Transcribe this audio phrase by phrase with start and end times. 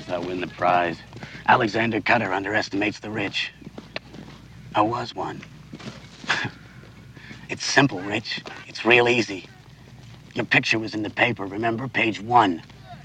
[0.00, 0.98] chances I'll win the prize.
[1.46, 3.52] Alexander Cutter underestimates the rich.
[4.74, 5.42] I was one.
[7.50, 8.44] it's simple, Rich.
[8.66, 9.46] It's real easy.
[10.34, 11.88] Your picture was in the paper, remember?
[11.88, 12.62] Page one.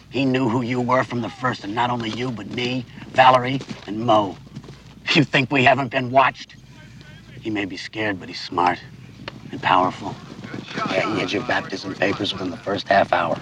[0.09, 3.63] He knew who you were from the first, and not only you, but me, Valerie,
[3.87, 4.39] and Mo.
[5.15, 6.57] You think we haven't been watched?
[7.39, 8.79] He may be scared, but he's smart
[9.51, 10.17] and powerful.
[10.91, 13.41] Yeah, he had your baptism papers within the first half hour.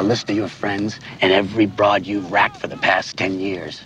[0.00, 3.82] A list of your friends and every broad you've racked for the past 10 years.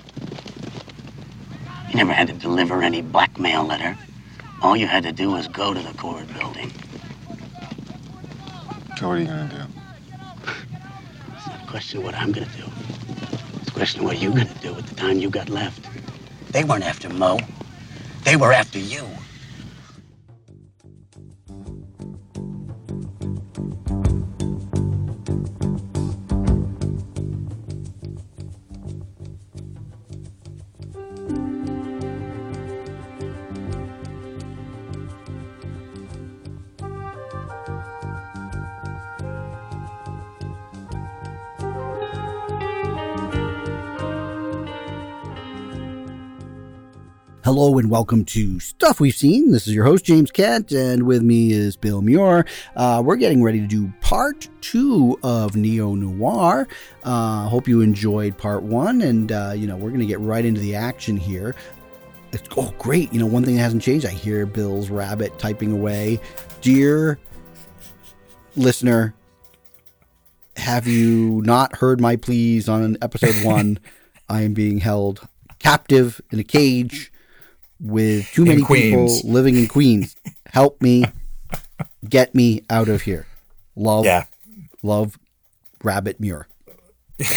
[1.88, 3.96] You never had to deliver any blackmail letter.
[4.62, 6.70] All you had to do was go to the Court building.
[8.96, 9.64] So what are you gonna do?
[11.34, 12.64] It's not a question of what I'm gonna do.
[13.60, 15.88] It's a question of what you're gonna do with the time you got left.
[16.52, 17.40] They weren't after Mo.
[18.22, 19.08] They were after you.
[47.44, 49.50] Hello and welcome to Stuff We've Seen.
[49.50, 52.46] This is your host, James Kent, and with me is Bill Muir.
[52.74, 56.66] Uh, we're getting ready to do part two of Neo Noir.
[57.02, 60.42] Uh, hope you enjoyed part one, and, uh, you know, we're going to get right
[60.42, 61.54] into the action here.
[62.32, 63.12] It's, oh, great.
[63.12, 66.20] You know, one thing that hasn't changed, I hear Bill's rabbit typing away.
[66.62, 67.18] Dear
[68.56, 69.14] listener,
[70.56, 73.80] have you not heard my pleas on episode one?
[74.30, 77.12] I am being held captive in a cage
[77.80, 80.16] with too many people living in Queens.
[80.46, 81.04] Help me,
[82.08, 83.26] get me out of here.
[83.76, 84.24] Love, Yeah.
[84.82, 85.18] love,
[85.82, 86.46] Rabbit Muir.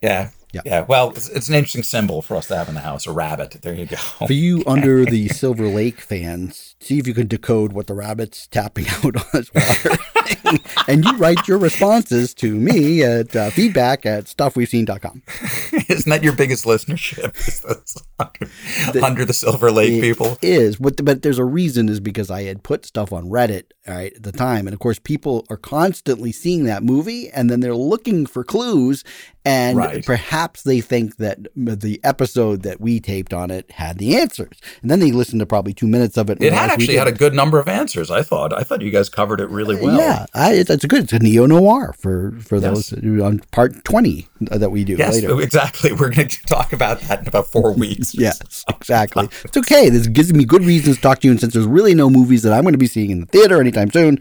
[0.00, 0.30] Yeah.
[0.52, 0.62] Yeah.
[0.64, 0.84] Yeah.
[0.88, 3.58] Well, it's, it's an interesting symbol for us to have in the house a rabbit.
[3.62, 3.96] There you go.
[3.96, 8.46] For you under the Silver Lake fans, see if you can decode what the rabbit's
[8.46, 9.52] tapping out on his
[9.84, 9.98] water.
[10.88, 15.22] and you write your responses to me at uh, feedback at stuffwe'veseen.com.
[15.88, 17.36] Isn't that your biggest listenership?
[17.48, 20.38] Is those under, under the Silver Lake It people?
[20.42, 23.94] is, but but there's a reason is because I had put stuff on Reddit all
[23.94, 27.60] right at the time, and of course people are constantly seeing that movie, and then
[27.60, 29.04] they're looking for clues,
[29.48, 30.04] and Right.
[30.04, 34.90] perhaps they think that the episode that we taped on it had the answers, and
[34.90, 36.38] then they listened to probably two minutes of it.
[36.38, 38.10] and It had actually had a good number of answers.
[38.10, 38.52] I thought.
[38.52, 39.96] I thought you guys covered it really well.
[39.96, 41.04] yeah, I, it's, good.
[41.04, 42.90] It's a neo noir for for Yes.
[42.90, 45.40] those on part twenty that we do Yes, later.
[45.48, 45.92] exactly.
[45.92, 48.14] We're going to talk about that in about four weeks.
[48.14, 49.28] Yes, exactly.
[49.44, 49.88] It's okay.
[49.88, 51.32] This gives me good reasons to talk to you.
[51.32, 53.60] And since there's really no movies that I'm going to be seeing in the theater
[53.60, 54.18] anytime soon,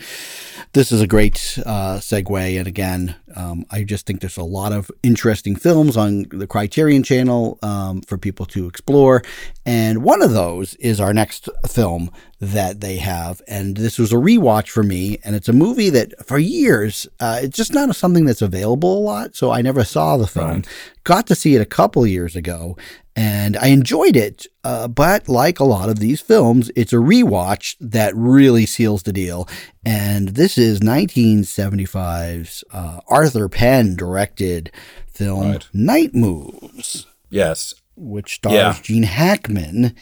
[0.73, 2.57] this is a great uh, segue.
[2.59, 7.03] And again, um, I just think there's a lot of interesting films on the Criterion
[7.03, 9.21] channel um, for people to explore.
[9.63, 12.09] And one of those is our next film
[12.39, 13.39] that they have.
[13.47, 15.19] And this was a rewatch for me.
[15.23, 18.99] And it's a movie that for years, uh, it's just not something that's available a
[18.99, 19.35] lot.
[19.35, 20.47] So I never saw the film.
[20.47, 20.67] Right.
[21.03, 22.75] Got to see it a couple years ago
[23.17, 24.45] and I enjoyed it.
[24.63, 29.11] Uh, but like a lot of these films, it's a rewatch that really seals the
[29.11, 29.49] deal.
[29.83, 34.71] And this is 1975's uh, Arthur Penn directed
[35.11, 35.67] film Right.
[35.73, 37.73] Night Moves, Yes.
[37.95, 38.75] which stars Yeah.
[38.81, 39.95] Gene Hackman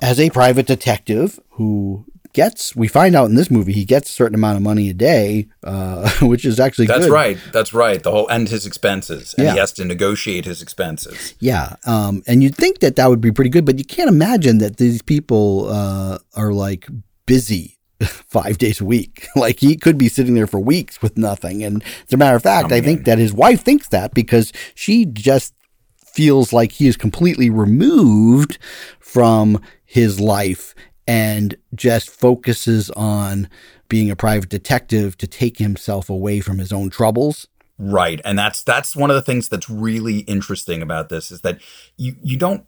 [0.00, 4.12] as a private detective who gets, we find out in this movie, he gets a
[4.12, 7.12] certain amount of money a day, uh, which is actually That's good.
[7.12, 7.38] right.
[7.52, 8.02] That's right.
[8.02, 9.52] The whole and his expenses, and Yeah.
[9.52, 11.34] he has to negotiate his expenses.
[11.40, 14.58] Yeah, um, and you'd think that that would be pretty good, but you can't imagine
[14.58, 16.88] that these people uh, are like
[17.26, 17.78] busy
[18.28, 19.28] five days a week.
[19.36, 21.62] like he could be sitting there for weeks with nothing.
[21.62, 25.04] And as a matter of fact, I think that his wife thinks that because she
[25.04, 25.54] just
[25.96, 28.58] feels like he is completely removed
[29.00, 30.74] from his life
[31.06, 33.48] and just focuses on
[33.88, 37.48] being a private detective to take himself away from his own troubles.
[37.78, 38.20] Right.
[38.24, 41.60] And that's that's one of the things that's really interesting about this is that
[41.96, 42.64] you you don't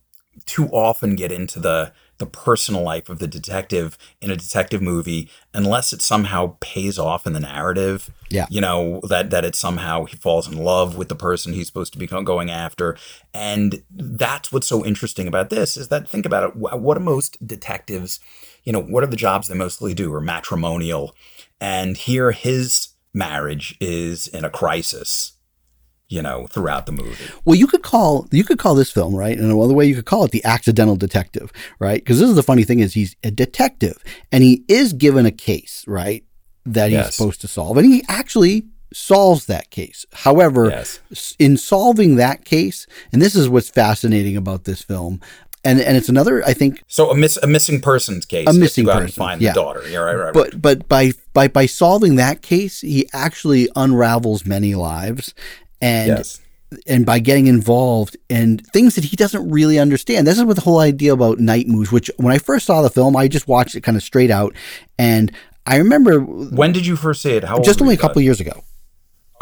[0.46, 5.28] too often get into the the personal life of the detective in a detective movie
[5.52, 8.10] unless it somehow pays off in the narrative.
[8.30, 8.46] Yeah.
[8.50, 11.92] You know, that that it somehow he falls in love with the person he's supposed
[11.92, 12.96] to be going after.
[13.32, 17.44] And that's what's so interesting about this is that think about it what do most
[17.46, 18.20] detectives,
[18.64, 21.14] you know, what are the jobs they mostly do are matrimonial.
[21.60, 25.33] And here his marriage is in a crisis
[26.08, 27.24] you know, throughout the movie.
[27.44, 30.04] Well, you could call you could call this film right, and another way you could
[30.06, 32.00] call it the accidental detective, right?
[32.00, 35.32] Because this is the funny thing is he's a detective, and he is given a
[35.32, 36.24] case, right,
[36.66, 37.16] that he's Yes.
[37.16, 40.06] supposed to solve, and he actually solves that case.
[40.12, 41.34] However, Yes.
[41.38, 45.20] in solving that case, and this is what's fascinating about this film,
[45.64, 48.46] and and it's another I think So a miss a missing persons case.
[48.46, 49.52] A missing go out and person, find yeah.
[49.52, 49.82] the daughter.
[49.88, 50.34] Yeah, right, right, right.
[50.34, 55.34] but but by by by solving that case, he actually unravels many lives,
[55.84, 56.40] and yes.
[56.86, 60.26] and by getting involved in things that he doesn't really understand.
[60.26, 61.92] This is what the whole idea about night moves.
[61.92, 64.54] Which when I first saw the film, I just watched it kind of straight out,
[64.98, 65.30] and
[65.66, 67.44] I remember When did you first see it?
[67.44, 68.64] How just only a couple years ago.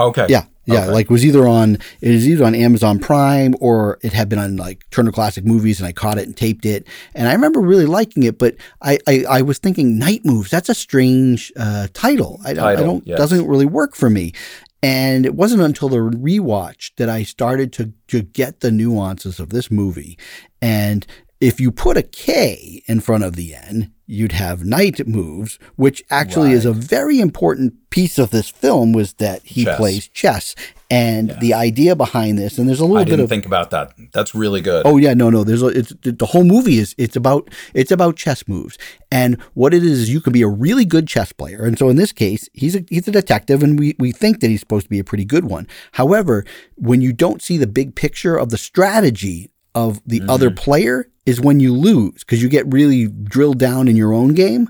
[0.00, 0.26] Okay.
[0.28, 0.84] Yeah, yeah.
[0.84, 0.90] Okay.
[0.90, 4.38] Like it was either on it was either on Amazon Prime or it had been
[4.38, 6.88] on like Turner Classic Movies, and I caught it and taped it.
[7.14, 10.50] And I remember really liking it, but I I, I was thinking Night Moves.
[10.50, 12.40] That's a strange uh, title.
[12.44, 12.64] I don't.
[12.64, 13.06] I Title, don't.
[13.06, 13.18] yes.
[13.18, 14.32] Doesn't really work for me.
[14.82, 19.50] And it wasn't until the rewatch that I started to to get the nuances of
[19.50, 20.18] this movie.
[20.60, 21.06] And
[21.40, 26.02] if you put a K in front of the N, you'd have knight moves, which
[26.10, 29.76] actually is a very important piece of this film was that he Chess.
[29.76, 30.54] plays chess.
[30.92, 33.70] And the idea behind this, and there's a little I bit didn't of think about
[33.70, 33.94] that.
[34.12, 34.86] That's really good.
[34.86, 35.42] Oh yeah, no, no.
[35.42, 38.76] There's a, it's the whole movie is it's about it's about chess moves,
[39.10, 41.88] and what it is is you can be a really good chess player, and so
[41.88, 44.84] in this case, he's a he's a detective, and we we think that he's supposed
[44.84, 45.66] to be a pretty good one.
[45.92, 46.44] However,
[46.76, 50.62] when you don't see the big picture of the strategy of the other mm-hmm.
[50.62, 54.68] player, is when you lose because you get really drilled down in your own game.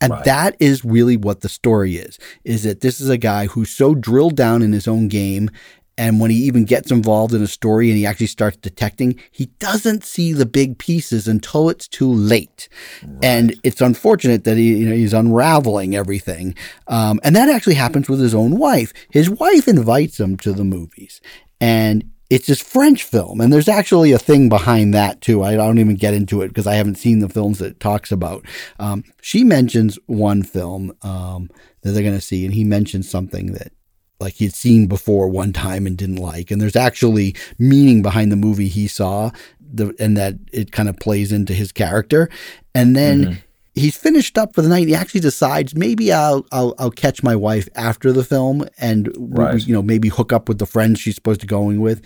[0.00, 0.24] And Right.
[0.24, 2.18] that is really what the story is.
[2.44, 5.50] Is that this is a guy who's so drilled down in his own game
[5.98, 9.46] and when he even gets involved in a story and he actually starts detecting, he
[9.58, 12.68] doesn't see the big pieces until it's too late.
[13.22, 16.54] And it's unfortunate that he, you know, he's unraveling everything.
[16.86, 18.92] Um, and that actually happens with his own wife.
[19.10, 21.20] His wife invites him to the movies,
[21.60, 23.40] and it's this French film.
[23.40, 25.42] And there's actually a thing behind that too.
[25.42, 28.10] I don't even get into it because I haven't seen the films that it talks
[28.10, 28.44] about.
[28.78, 31.50] Um, she mentions one film um,
[31.82, 33.72] that they're going to see, and he mentions something that
[34.18, 36.50] like he'd seen before one time and didn't like.
[36.50, 39.30] And there's actually meaning behind the movie he saw,
[39.60, 42.30] the, and that it kind of plays into his character.
[42.74, 43.42] And then
[43.76, 44.88] he's finished up for the night.
[44.88, 49.44] He actually decides maybe I'll I'll, I'll catch my wife after the film and we-
[49.44, 49.66] Right.
[49.66, 52.02] you know maybe hook up with the friends she's supposed to going with.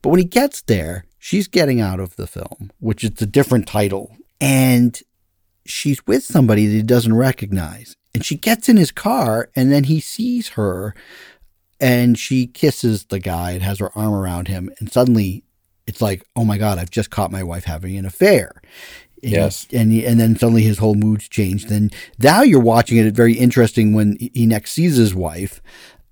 [0.00, 3.66] But when he gets there, she's getting out of the film, which is a different
[3.66, 4.98] title, and
[5.66, 7.94] she's with somebody that he doesn't recognize.
[8.14, 10.94] And she gets in his car, and then he sees her,
[11.80, 14.70] and she kisses the guy and has her arm around him.
[14.78, 15.44] And suddenly,
[15.86, 18.52] it's like, oh my god, I've just caught my wife having an affair.
[19.22, 19.66] And- Yes.
[19.72, 21.68] and and then suddenly his whole mood's changed.
[21.68, 23.14] Then now you're watching it.
[23.14, 25.60] Very interesting when he next sees his wife,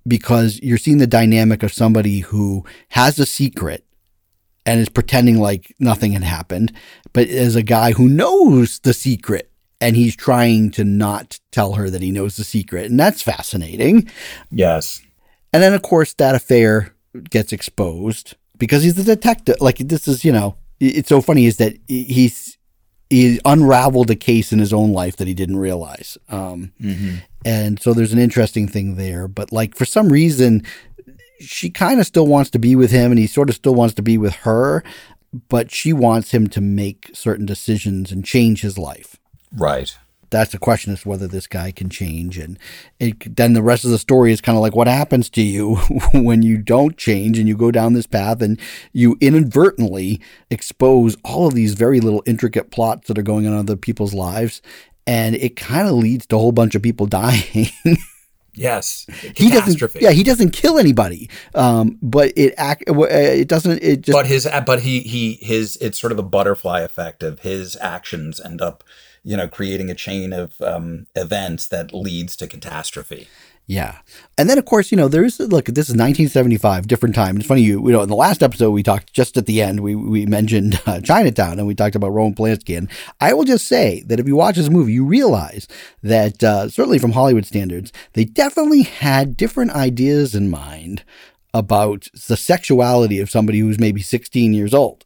[0.07, 3.85] because you're seeing the dynamic of somebody who has a secret
[4.65, 6.73] and is pretending like nothing had happened,
[7.13, 9.49] but is a guy who knows the secret
[9.79, 12.89] and he's trying to not tell her that he knows the secret.
[12.89, 14.09] And that's fascinating.
[14.51, 15.01] Yes.
[15.53, 16.93] And then, of course, that affair
[17.29, 19.55] gets exposed because he's the detective.
[19.61, 22.56] Like, this is, you know, it's so funny is that he's,
[23.09, 26.17] he unraveled a case in his own life that he didn't realize.
[26.29, 26.73] Um,
[27.45, 29.27] and so there's an interesting thing there.
[29.27, 30.63] But like, for some reason,
[31.39, 33.95] she kind of still wants to be with him and he sort of still wants
[33.95, 34.83] to be with her,
[35.49, 39.17] but she wants him to make certain decisions and change his life
[39.51, 39.97] Right.
[40.29, 42.37] That's the question is whether this guy can change.
[42.37, 42.59] And
[42.99, 45.75] it, then the rest of the story is kind of like what happens to you
[46.13, 48.59] when you don't change and you go down this path and
[48.93, 53.59] you inadvertently expose all of these very little intricate plots that are going on in
[53.59, 54.61] other people's lives.
[55.05, 57.69] And it kind of leads to a whole bunch of people dying.
[58.57, 59.05] Yes.
[59.35, 61.29] he doesn't yeah he doesn't kill anybody.
[61.53, 65.99] Um, but it act it doesn't it just but his but he he his it's
[65.99, 68.83] sort of the butterfly effect of his actions end up
[69.27, 73.27] you know creating a chain of um, events that leads to catastrophe
[73.69, 73.97] Yeah.
[74.37, 77.35] And then, of course, you know, there's, look, this is 1975, different time.
[77.35, 79.81] It's funny, you, you know, in the last episode, we talked just at the end,
[79.81, 82.77] we, we mentioned uh, Chinatown and we talked about Roman Polanski.
[82.77, 85.67] And I will just say that if you watch this movie, you realize
[86.01, 91.03] that, uh, certainly from Hollywood standards, they definitely had different ideas in mind
[91.53, 95.05] about the sexuality of somebody who's maybe 16 years old.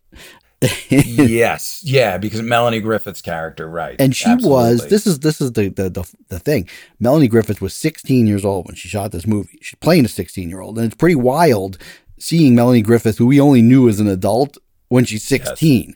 [0.89, 1.81] yes.
[1.83, 3.95] Yeah because melanie griffith's character right.
[3.99, 6.69] And she was this is this is the, the the the thing.
[6.99, 9.57] Melanie griffith was 16 years old when she shot this movie.
[9.61, 11.77] She's playing a 16 year old and it's pretty wild
[12.19, 14.57] seeing melanie griffith who we only knew as an adult
[14.89, 15.95] when she's 16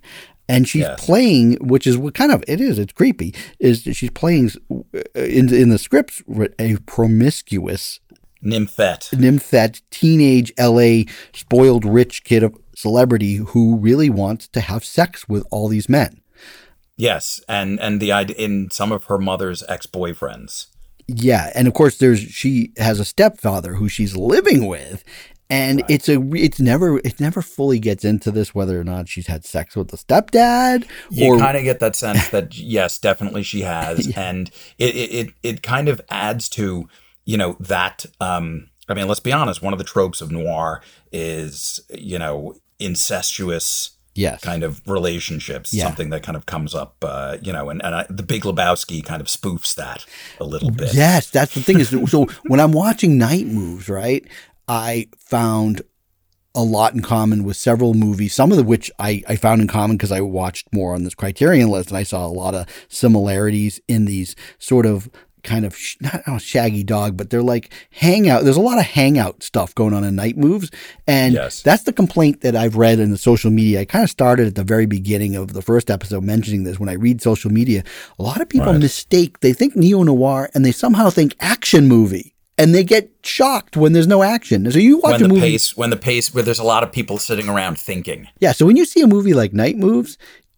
[0.49, 1.05] and she's Yes.
[1.05, 4.81] playing which is what kind of it is it's creepy is she's playing uh,
[5.13, 6.23] in in the scripts
[6.59, 7.99] a promiscuous
[8.45, 15.27] nymphette nymphet teenage LA spoiled rich kid of celebrity who really wants to have sex
[15.27, 16.21] with all these men
[16.97, 20.67] yes and and the idea in some of her mother's ex-boyfriends
[21.07, 25.03] Yeah, and of course, there's she has a stepfather who she's living with,
[25.49, 25.89] and right.
[25.89, 29.45] it's a it's never it never fully gets into this whether or not she's had
[29.45, 30.87] sex with the stepdad.
[31.11, 34.29] You kind of get that sense that yes, definitely she has, yeah.
[34.29, 34.49] and
[34.79, 36.89] it it it kind of adds to
[37.25, 38.05] you know that.
[38.21, 39.63] um I mean, let's be honest.
[39.63, 44.41] One of the tropes of noir is you know incestuous yes.
[44.41, 45.73] kind of relationships.
[45.73, 45.85] Yeah.
[45.85, 49.03] Something that kind of comes up, uh, you know, and, and I, the Big Lebowski
[49.03, 50.05] kind of spoofs that
[50.39, 50.93] a little bit.
[50.93, 54.25] Yes, that's the thing is so when I'm watching Night Moves, right,
[54.67, 55.81] I found
[56.55, 59.97] a lot in common with several movies, some of which I, I found in common
[59.97, 63.81] because I watched more on this criterion list and I saw a lot of similarities
[63.89, 65.09] in these sort of
[65.45, 68.43] kind of sh- not oh, shaggy dog, but they're like hangout.
[68.43, 70.69] There's a lot of hangout stuff going on in night moves,
[71.07, 71.61] and yes.
[71.61, 73.81] that's the complaint that I've read in the social media.
[73.81, 76.79] I kind of started at the very beginning of the first episode mentioning this.
[76.79, 77.83] When I read social media,
[78.19, 78.79] a lot of people right.
[78.79, 79.39] mistake.
[79.39, 82.33] They think neo noir, and they somehow think action movie.
[82.57, 84.71] And they get shocked when there's no action.
[84.71, 86.91] So you watch when a movie pace, when the pace, where there's a lot of
[86.91, 88.29] people sitting around thinking.
[88.39, 88.53] Yeah.
[88.53, 90.17] So when you see a movie like Night Moves,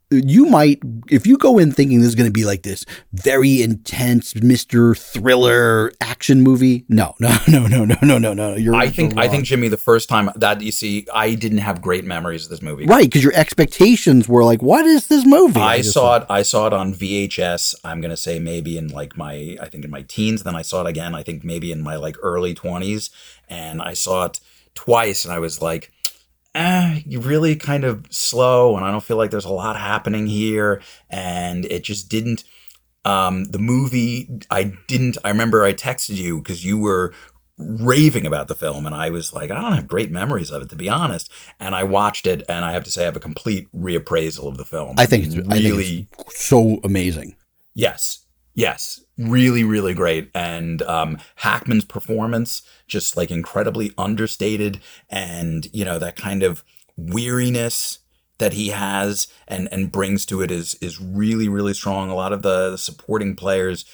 [0.09, 3.61] you might if you go in thinking this is going to be like this very
[3.61, 4.97] intense Mr.
[4.97, 6.85] Thriller action movie.
[6.97, 8.55] No, no, no, no, no, no, no, no.
[8.55, 11.79] You're I think I think Jimmy, the first time that you see, I didn't have
[11.79, 12.85] great memories of this movie.
[12.87, 15.59] Right, because your expectations were like, what is this movie?
[15.59, 16.25] I, I saw it.
[16.27, 17.75] I saw it on VHS.
[17.83, 20.41] I'm going to say maybe in like my I think in my teens.
[20.41, 21.13] Then I saw it again.
[21.13, 23.11] I think maybe in my like early 20s,
[23.47, 24.39] and I saw it
[24.73, 25.91] twice, and I was like
[26.57, 30.81] eh, really kind of slow, and I don't feel like there's a lot happening here,
[31.09, 32.43] and it just didn't.
[33.05, 35.17] Um, the movie, I didn't.
[35.23, 37.13] I remember I texted you because you were
[37.57, 40.69] raving about the film, and I was like, I don't have great memories of it,
[40.69, 41.31] to be honest.
[41.59, 44.57] And I watched it, and I have to say, I have a complete reappraisal of
[44.57, 44.95] the film.
[44.97, 47.35] I think it's really think it's so amazing.
[47.73, 50.29] Yes, yes, really, really great.
[50.33, 56.63] And um, Hackman's performance just like incredibly understated and you know that kind of
[56.95, 57.99] weariness
[58.37, 62.33] that he has and and brings to it is is really really strong a lot
[62.33, 63.85] of the, supporting players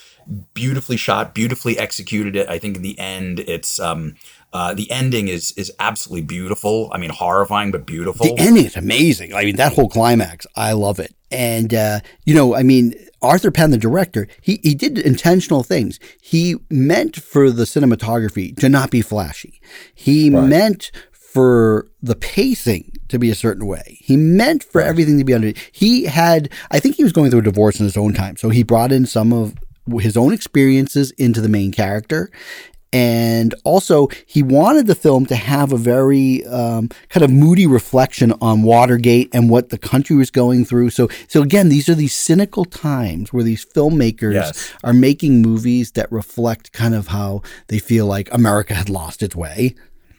[0.53, 4.15] beautifully shot beautifully executed it i think in the end it's um
[4.53, 6.91] uh, the ending is is absolutely beautiful.
[6.93, 8.35] I mean, horrifying but beautiful.
[8.35, 9.33] The ending is amazing.
[9.33, 11.11] I mean, that whole climax, I love it.
[11.31, 15.99] And uh, you know, I mean, Arthur Penn, the director, he, he did intentional things.
[16.21, 19.61] He meant for the cinematography to not be flashy.
[19.95, 20.47] He right.
[20.47, 23.97] meant for the pacing to be a certain way.
[24.01, 24.87] He meant for right.
[24.87, 25.53] everything to be under.
[25.71, 28.37] He had, I think he was going through a divorce in his own time.
[28.37, 29.55] So he brought in some of
[29.99, 32.29] his own experiences into the main character
[32.93, 38.33] and also, he wanted the film to have a very um, kind of moody reflection
[38.39, 40.91] on Watergate and what the country was going through.
[40.91, 44.71] So, so again, these are these cynical times where these filmmakers yes.
[44.83, 49.35] are making movies that reflect kind of how they feel like America had lost its
[49.35, 49.73] way.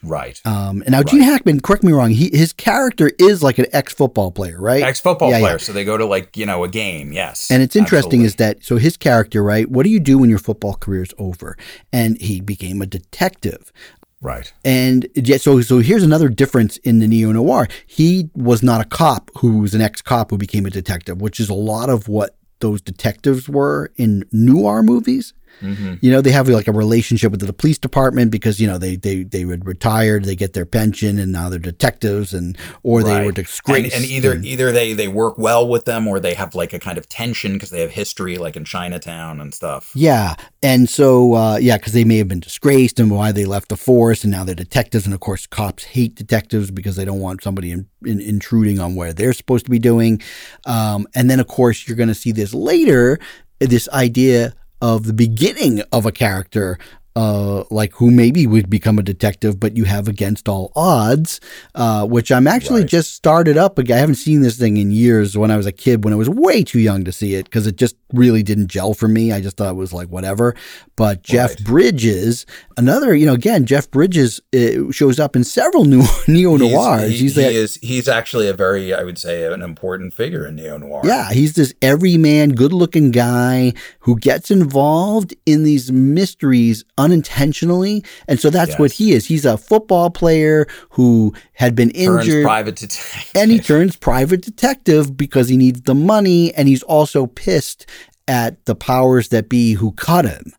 [0.04, 0.40] Right.
[0.44, 1.06] Um, and now right.
[1.06, 4.82] Gene Hackman, correct me wrong, he, his character is like an ex football player, right?
[4.82, 5.52] Ex football yeah, player.
[5.52, 5.58] Yeah.
[5.58, 7.12] So they go to like, you know, a game.
[7.12, 7.50] Yes.
[7.50, 8.26] And it's interesting absolutely.
[8.26, 9.70] is that, so his character, right?
[9.70, 11.56] What do you do when your football career is over?
[11.92, 13.72] And he became a detective.
[14.20, 14.52] Right.
[14.64, 15.06] And
[15.38, 17.68] so, so here's another difference in the neo noir.
[17.86, 21.38] He was not a cop who was an ex cop who became a detective, which
[21.38, 25.34] is a lot of what those detectives were in noir movies.
[25.60, 25.94] Mm-hmm.
[26.00, 28.96] You know, they have like a relationship with the police department because you know they
[28.96, 33.18] they they would retired, they get their pension, and now they're detectives, and or right.
[33.20, 33.94] they were disgraced.
[33.94, 36.72] And, and either and, either they they work well with them, or they have like
[36.72, 39.92] a kind of tension because they have history, like in Chinatown and stuff.
[39.94, 43.68] Yeah, and so uh, yeah, because they may have been disgraced and why they left
[43.68, 47.20] the force, and now they're detectives, and of course cops hate detectives because they don't
[47.20, 50.20] want somebody in, in, intruding on where they're supposed to be doing.
[50.66, 53.18] Um, and then of course you're going to see this later,
[53.60, 56.78] this idea of the beginning of a character
[57.16, 61.40] uh, like who maybe would become a detective, but you have against all odds,
[61.74, 62.90] uh, which I'm actually right.
[62.90, 63.78] just started up.
[63.78, 65.38] I haven't seen this thing in years.
[65.38, 67.66] When I was a kid, when I was way too young to see it, because
[67.66, 69.32] it just really didn't gel for me.
[69.32, 70.56] I just thought it was like whatever.
[70.96, 71.64] But Jeff right.
[71.64, 72.46] Bridges,
[72.76, 77.10] another, you know, again, Jeff Bridges uh, shows up in several new neo noirs.
[77.10, 80.46] He's, he's, he, he is he's actually a very, I would say, an important figure
[80.46, 81.02] in neo noir.
[81.04, 88.04] Yeah, he's this everyman, good looking guy who gets involved in these mysteries unintentionally.
[88.28, 88.78] And so that's yes.
[88.78, 89.26] what he is.
[89.26, 92.24] He's a football player who had been injured.
[92.26, 93.32] Turns private detective.
[93.34, 96.54] And he turns private detective because he needs the money.
[96.54, 97.86] And he's also pissed
[98.28, 100.52] at the powers that be who cut him.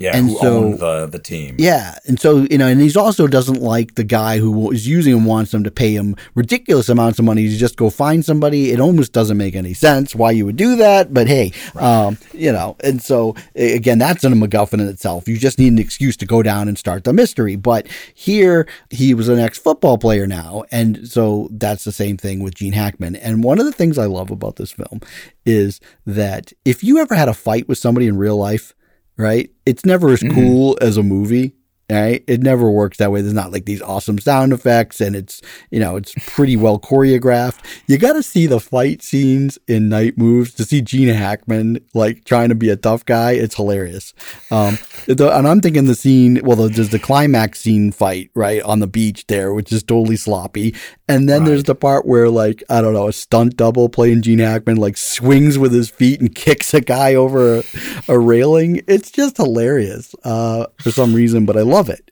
[0.00, 1.56] Yeah, And who so- owned the the team.
[1.58, 5.14] Yeah, and so you know, and he's also doesn't like the guy who is using
[5.14, 8.70] him wants him to pay him ridiculous amounts of money to just go find somebody.
[8.70, 12.50] It almost doesn't make any sense why you would do that, but hey, um, you
[12.50, 15.28] know, and so again, that's in a MacGuffin in itself.
[15.28, 17.56] You just need an excuse to go down and start the mystery.
[17.56, 22.54] But here, he was an ex-football player now, and so that's the same thing with
[22.54, 23.16] Gene Hackman.
[23.16, 25.00] And one of the things I love about this film
[25.44, 28.72] is that if you ever had a fight with somebody in real life
[29.20, 29.50] right?
[29.66, 30.34] It's never as Mhm.
[30.34, 31.52] cool as a movie.
[31.90, 32.22] Right?
[32.28, 33.20] It never works that way.
[33.20, 37.58] There's not like these awesome sound effects and it's, you know, it's pretty well choreographed.
[37.88, 42.24] You got to see the fight scenes in Night Moves to see Gene Hackman like
[42.24, 43.32] trying to be a tough guy.
[43.32, 44.14] It's hilarious.
[44.52, 48.62] Um, the, and I'm thinking the scene, well, the- there's the climax scene fight, right,
[48.62, 50.74] on the beach there, which is totally sloppy.
[51.08, 54.38] And then there's the part where, like, I don't know, a stunt double playing Gene
[54.38, 57.62] Hackman, like, swings with his feet and kicks a guy over a,
[58.06, 58.82] a railing.
[58.86, 62.04] It's just hilarious uh, for some reason, but I love it.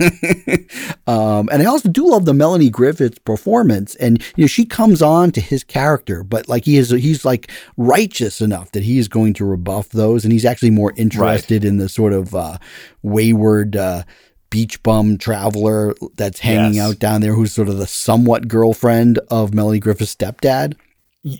[1.06, 5.02] um, and I also do love the Melanie Griffiths performance, and you know she comes
[5.02, 9.08] on to his character, but like he is, he's like righteous enough that he is
[9.08, 12.58] going to rebuff those, and he's actually more interested in the sort of uh,
[13.02, 13.76] wayward.
[13.76, 14.02] Uh,
[14.50, 16.86] Beach bum traveler that's hanging Yes.
[16.90, 20.74] out down there, who's sort of the somewhat girlfriend of Melanie Griffith's stepdad.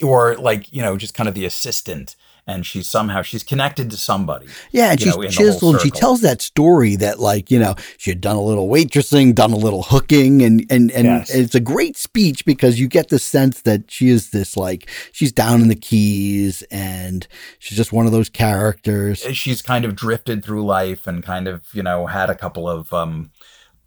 [0.03, 3.96] or like you know just kind of the assistant and she's somehow she's connected to
[3.96, 5.80] somebody Yeah, and she's know, chiseled.
[5.80, 9.52] She tells that story that like you know she had done a little waitressing, done
[9.52, 11.34] a little hooking, and and and Yes.
[11.34, 15.30] it's a great speech because you get the sense that she is this like she's
[15.32, 17.26] down in the keys and
[17.61, 19.20] she's just one of those characters.
[19.32, 22.92] she's kind of drifted through life and kind of you know had a couple of
[22.92, 23.30] um,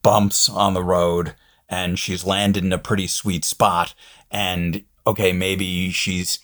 [0.01, 1.33] bumps on the road
[1.67, 3.93] and she's landed in a pretty sweet spot
[4.31, 6.39] and okay maybe she's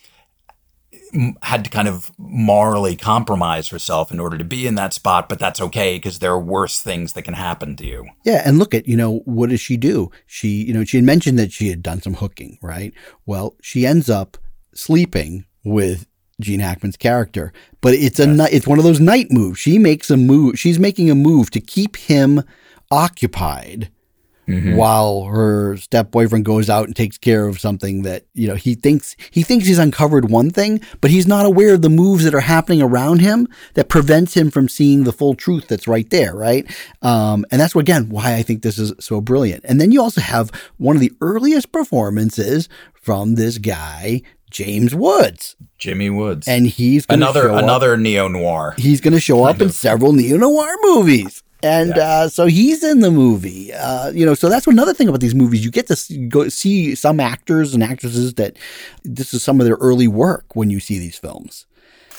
[1.42, 5.38] had to kind of morally compromise herself in order to be in that spot but
[5.38, 8.74] that's okay because there are worse things that can happen to you Yeah, and look
[8.74, 10.10] at you know what does she do?
[10.26, 12.92] She you know she had mentioned that she had done some hooking, right?
[13.26, 14.38] Well, she ends up
[14.74, 16.06] sleeping with
[16.40, 19.58] Gene Hackman's character, but it's a ni- it's one of those night moves.
[19.58, 20.58] She makes a move.
[20.58, 22.42] She's making a move to keep him
[22.90, 23.90] occupied
[24.46, 28.74] while her step boyfriend goes out and takes care of something that you know he
[28.74, 32.34] thinks he thinks he's uncovered one thing, but he's not aware of the moves that
[32.34, 36.34] are happening around him that prevents him from seeing the full truth that's right there,
[36.34, 36.66] right?
[37.02, 39.64] Um, and that's what, again why I think this is so brilliant.
[39.64, 45.56] And then you also have one of the earliest performances from this guy James Woods,
[45.78, 50.36] jimmy woods and he's another another neo-noir he's going to show up in several neo
[50.36, 51.42] noir movies.
[51.64, 51.98] And Yes.
[51.98, 54.34] uh, so he's in the movie, uh, you know.
[54.34, 55.64] So that's another thing about these movies.
[55.64, 58.56] You get to see, go see some actors and actresses that
[59.04, 61.66] this is some of their early work when you see these films.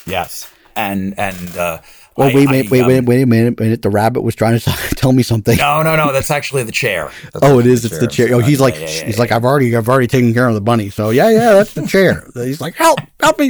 [0.06, 1.80] yes and and uh
[2.16, 3.82] Oh I- wait, I, wait, wait, um, wait, wait a minute, minute.
[3.82, 5.58] The rabbit was trying to tell me something.
[5.58, 6.14] No, no, no.
[6.14, 7.10] That's actually the chair.
[7.34, 7.86] That's Oh, it is.
[7.86, 7.92] is.
[7.92, 8.34] It's the chair.
[8.36, 9.20] Oh, he's like, yeah, yeah, he's yeah.
[9.20, 10.92] like, I've already, I've already taken care of the bunny.
[10.92, 12.24] So yeah, yeah, that's the chair.
[12.36, 13.50] he's like, help, help me,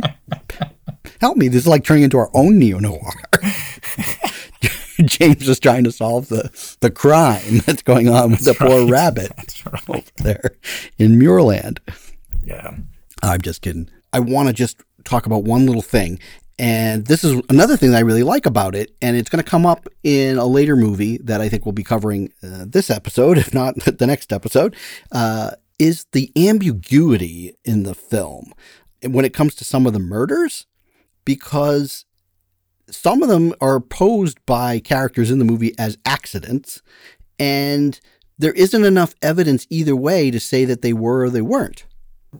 [1.19, 1.49] help me.
[1.49, 3.11] This is like turning into our own neo noir.
[5.07, 9.31] James is trying to solve the the crime that's going on with the poor rabbit
[9.37, 9.89] That's right.
[9.89, 10.51] over there
[10.97, 11.79] in Muirland.
[12.43, 12.75] Yeah.
[13.21, 13.89] I'm just kidding.
[14.11, 16.19] I want to just talk about one little thing.
[16.59, 18.95] And this is another thing that I really like about it.
[19.01, 21.83] And it's going to come up in a later movie that I think we'll be
[21.83, 24.75] covering uh, this episode, if not the next episode,
[25.11, 28.53] uh, is the ambiguity in the film
[29.01, 30.65] when it comes to some of the murders,
[31.25, 32.05] because
[32.93, 36.81] some of them are posed by characters in the movie as accidents.
[37.39, 37.99] And
[38.37, 41.85] there isn't enough evidence either way to say that they were or they weren't.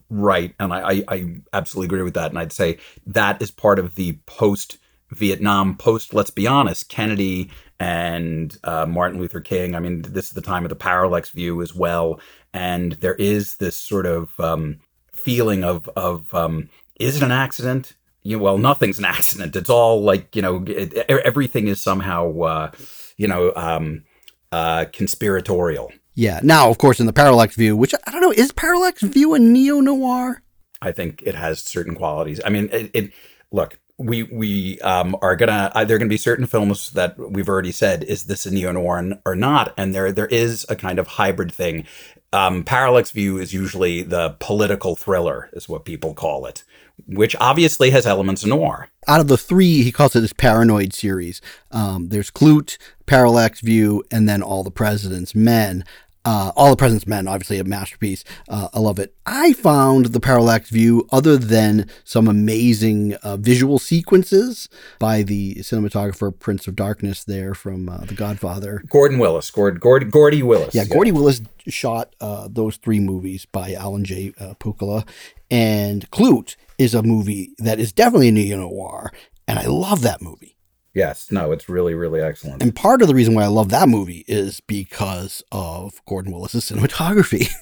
[0.10, 0.56] Right.
[0.60, 2.32] And I, I, I absolutely agree with that.
[2.32, 4.78] And I'd say that is part of the post
[5.12, 9.76] Vietnam, post, let's be honest, Kennedy and uh, Martin Luther King.
[9.76, 12.20] I mean, this is the time of the parallax view as well.
[12.54, 14.80] And there is this sort of um,
[15.12, 17.94] feeling of, of um, is it an accident?
[18.24, 19.56] You know, well, nothing's an accident.
[19.56, 22.72] It's all like, you know, it, everything is somehow, uh,
[23.18, 24.06] you know, um,
[24.52, 25.92] uh, conspiratorial.
[26.16, 26.40] Yeah.
[26.44, 29.40] Now, of course, in the parallax view, which I don't know, is parallax view a
[29.40, 30.44] neo noir?
[30.82, 32.40] I think it has certain qualities.
[32.46, 33.14] I mean, it, it
[33.52, 37.48] look, we we um, are gonna uh, there are gonna be certain films that we've
[37.48, 41.00] already said is this a neo noir or not, and there there is a kind
[41.00, 41.86] of hybrid thing.
[42.34, 46.64] Um, Parallax View is usually the political thriller, is what people call it,
[47.06, 48.90] which obviously has elements of noir.
[49.08, 51.42] Out of the three, he calls it this paranoid series.
[51.72, 55.84] Um, there's Klute, Parallax View, and then All the President's Men.
[56.26, 58.24] Uh, All the President's Men, obviously a masterpiece.
[58.48, 59.14] Uh, I love it.
[59.26, 66.38] I found The Parallax View, other than some amazing uh, visual sequences by the cinematographer
[66.38, 68.84] Prince of Darkness there from uh, The Godfather.
[68.90, 70.74] Gordon Willis, Gord, Gord, Gordy Willis.
[70.74, 74.34] Yeah, Gordy Willis shot uh, those three movies by Alan J.
[74.40, 75.08] Uh, Pakula.
[75.52, 79.12] And Klute is a movie that is definitely a neo noir.
[79.48, 80.53] And I love that movie.
[80.94, 82.62] Yes, no, it's really, really excellent.
[82.62, 86.70] And part of the reason why I love that movie is because of Gordon Willis's
[86.70, 87.50] cinematography.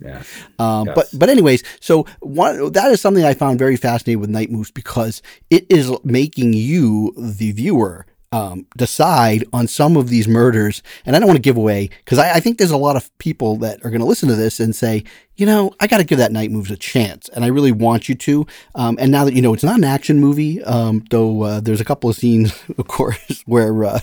[0.00, 0.22] Yeah.
[0.58, 0.94] Um, Yes.
[0.96, 4.72] But but anyways, so one that is something I found very fascinating with Night Moves
[4.72, 10.82] because it is making you, the viewer, um, decide on some of these murders.
[11.06, 13.16] And I don't want to give away because I, I think there's a lot of
[13.18, 15.04] people that are going to listen to this and say,
[15.36, 18.08] you know, I got to give that Night Moves a chance, and I really want
[18.08, 18.46] you to.
[18.74, 21.80] Um, and now that you know it's not an action movie, um, though uh, there's
[21.80, 24.00] a couple of scenes, of course, where uh,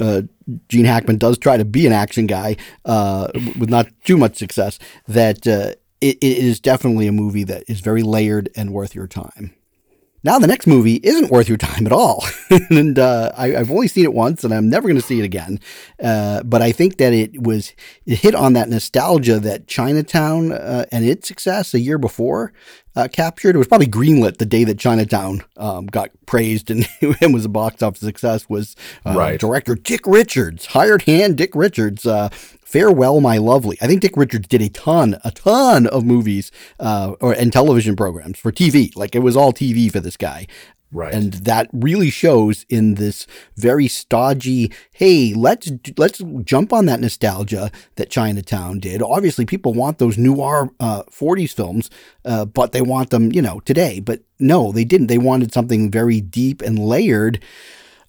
[0.00, 0.22] uh,
[0.68, 4.78] Gene Hackman does try to be an action guy uh, with not too much success.
[5.08, 9.08] That uh, it, it is definitely a movie that is very layered and worth your
[9.08, 9.54] time.
[10.24, 12.24] Now the next movie isn't worth your time at all,
[12.70, 15.24] and uh, I, I've only seen it once, and I'm never going to see it
[15.24, 15.58] again.
[16.02, 17.72] Uh, but I think that it was
[18.06, 22.52] it hit on that nostalgia that Chinatown uh, and its success a year before
[22.94, 23.54] uh, captured.
[23.54, 26.86] It was probably greenlit the day that Chinatown um, got praised and,
[27.20, 28.48] and was a box office success.
[28.48, 29.40] Was uh, Right.
[29.40, 32.06] director Dick Richards, hired hand Dick Richards.
[32.72, 33.76] Farewell, My Lovely.
[33.82, 37.96] I think Dick Richards did a ton, a ton of movies uh, or and television
[37.96, 38.96] programs for TV.
[38.96, 40.46] Like it was all TV for this guy.
[40.90, 41.12] Right.
[41.12, 44.72] And that really shows in this very stodgy.
[44.92, 49.02] Hey, let's let's jump on that nostalgia that Chinatown did.
[49.02, 51.90] Obviously, people want those noir uh, '40s films,
[52.24, 54.00] uh, but they want them, you know, today.
[54.00, 55.06] But no, they didn't.
[55.08, 57.42] They wanted something very deep and layered,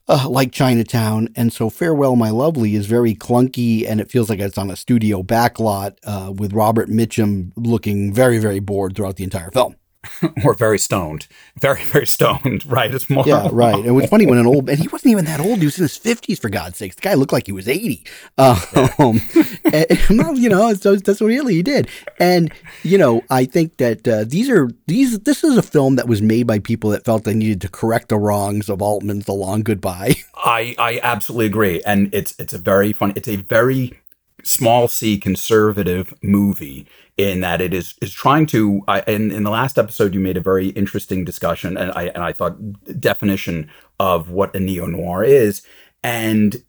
[0.08, 1.30] uh, like Chinatown.
[1.36, 4.76] And so, Farewell, My Lovely is very clunky, and it feels like it's on a
[4.76, 9.76] studio backlot uh, with Robert Mitchum looking very, very bored throughout the entire film.
[10.44, 11.28] or very stoned.
[11.58, 12.94] Very, very stoned, right?
[12.94, 13.24] It's more.
[13.26, 13.76] Yeah, right.
[13.76, 15.60] And it was funny when an old, and he wasn't even that old.
[15.60, 16.96] He was in his fifties, for God's sakes.
[16.96, 18.06] The guy looked like he was eighty.
[18.38, 18.60] Um,
[19.66, 21.90] and, and, you know, so that's what really he did.
[22.20, 22.52] And
[22.84, 25.20] you know, I think that uh, these are these.
[25.20, 28.10] This is a film that was made by people that felt they needed to correct
[28.10, 30.16] the wrongs of Altman's The Long Goodbye.
[30.36, 31.82] I, I absolutely agree.
[31.86, 34.00] And it's it's a very fun it's a very
[34.44, 36.86] small c conservative movie
[37.18, 40.38] in that it is is trying to I in, in the last episode you made
[40.38, 42.58] a very interesting discussion and I and I thought
[43.00, 45.62] definition of what a neo noir is
[46.04, 46.64] and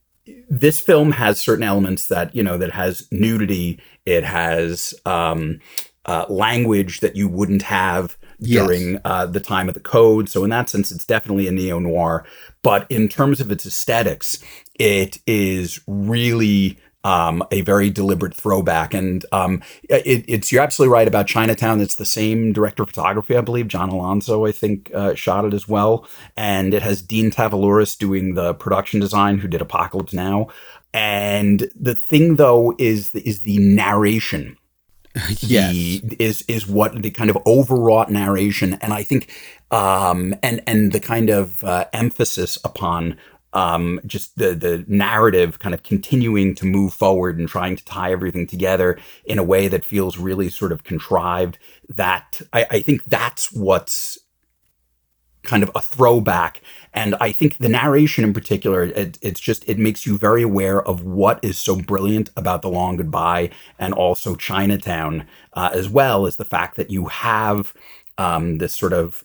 [0.48, 5.60] this film has certain elements that you know that has nudity it has um
[6.06, 8.66] uh, language that you wouldn't have Yes.
[8.66, 10.28] during uh, the time of the code.
[10.28, 12.26] So in that sense, it's definitely a neo noir.
[12.62, 14.38] But in terms of its aesthetics,
[14.78, 18.94] it is really um, a very deliberate throwback.
[18.94, 21.80] And um, it, it's you're absolutely right about Chinatown.
[21.80, 23.68] It's the same director of photography, I believe.
[23.68, 26.08] John Alonzo, I think, uh, shot it as well.
[26.36, 30.48] And it has Dean Tavoularis doing the production design, who did Apocalypse Now.
[30.92, 34.56] And the thing, though, is is the narration
[35.42, 39.32] the, is is what the kind of overwrought narration, and I think,
[39.70, 43.16] um, and and the kind of uh, emphasis upon
[43.54, 48.12] um, just the the narrative kind of continuing to move forward and trying to tie
[48.12, 51.58] everything together in a way that feels really sort of contrived.
[51.88, 54.18] That I, I think that's what's
[55.44, 56.62] kind of a throwback
[56.94, 60.82] and i think the narration in particular it, it's just it makes you very aware
[60.82, 66.26] of what is so brilliant about the long goodbye and also chinatown uh, as well
[66.26, 67.74] as the fact that you have
[68.16, 69.22] um, this sort of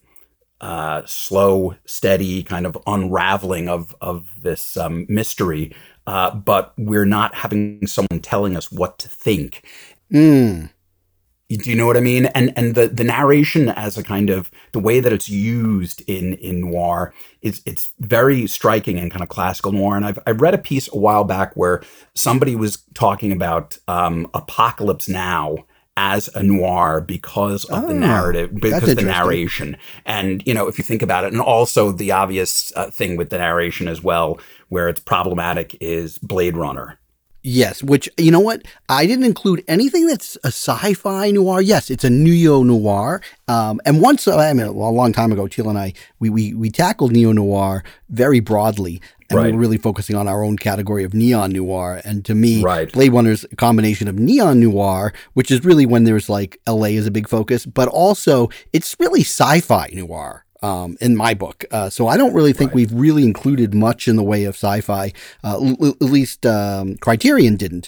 [0.61, 5.73] uh, slow steady kind of unraveling of of this um, mystery
[6.07, 9.63] uh, but we're not having someone telling us what to think
[10.11, 10.71] Mm.
[11.49, 12.25] do you know what I mean?
[12.27, 16.33] And and the the narration as a kind of the way that it's used in
[16.35, 19.95] in noir is it's very striking and kind of classical noir.
[19.95, 21.81] And I've I read a piece a while back where
[22.15, 25.65] somebody was talking about um, Apocalypse Now
[26.01, 29.75] as a noir because of the Oh, narrative, because of the narration.
[30.05, 33.29] And you know, if you think about it, and also the obvious uh, thing with
[33.31, 36.97] the narration as well, where it's problematic, is Blade Runner.
[37.41, 38.65] Yes, which you know what?
[38.88, 41.62] I didn't include anything that's a sci-fi noir.
[41.62, 43.21] Yes, it's a neo noir.
[43.47, 46.69] Um, and once I mean, a long time ago, Teal and I we we we
[46.69, 49.53] tackled neo noir very broadly, and Right.
[49.53, 52.01] were really focusing on our own category of neon noir.
[52.03, 52.91] And to me, Right.
[52.91, 56.95] Blade Runner's combination of neon noir, which is really when there's like L.A.
[56.95, 60.45] is a big focus, but also it's really sci-fi noir.
[60.61, 62.75] Um, in my book, uh, so I don't really think Right.
[62.75, 65.13] we've really included much in the way of sci-fi.
[65.41, 67.87] Uh, l- l- at least um, Criterion didn't.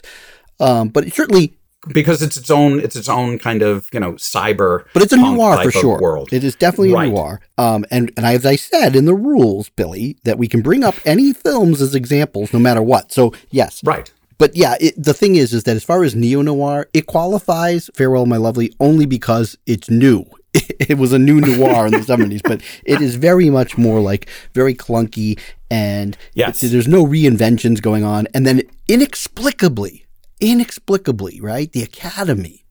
[0.57, 4.13] Um, but it certainly because it's its own it's its own kind of you know
[4.13, 5.99] cyber but it's a noir for sure.
[5.99, 6.31] world.
[6.31, 7.07] It is definitely Right.
[7.07, 10.61] a noir um and and as i said in the rules billy that we can
[10.61, 13.11] bring up any films as examples no matter what.
[13.11, 13.81] So yes.
[13.83, 14.11] Right.
[14.37, 18.25] But yeah it, the thing is is that as far as neo-noir it qualifies farewell
[18.27, 20.25] my lovely only because it's new.
[20.91, 24.27] It was a new noir in the 70s but it is very much more like
[24.53, 25.39] very clunky
[25.71, 26.59] and Yes.
[26.59, 28.27] there's no reinventions going on.
[28.33, 30.05] And then inexplicably
[30.41, 32.65] inexplicably right the academy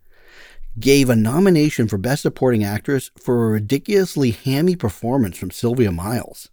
[0.78, 6.50] gave a nomination for best supporting actress for a ridiculously hammy performance from sylvia miles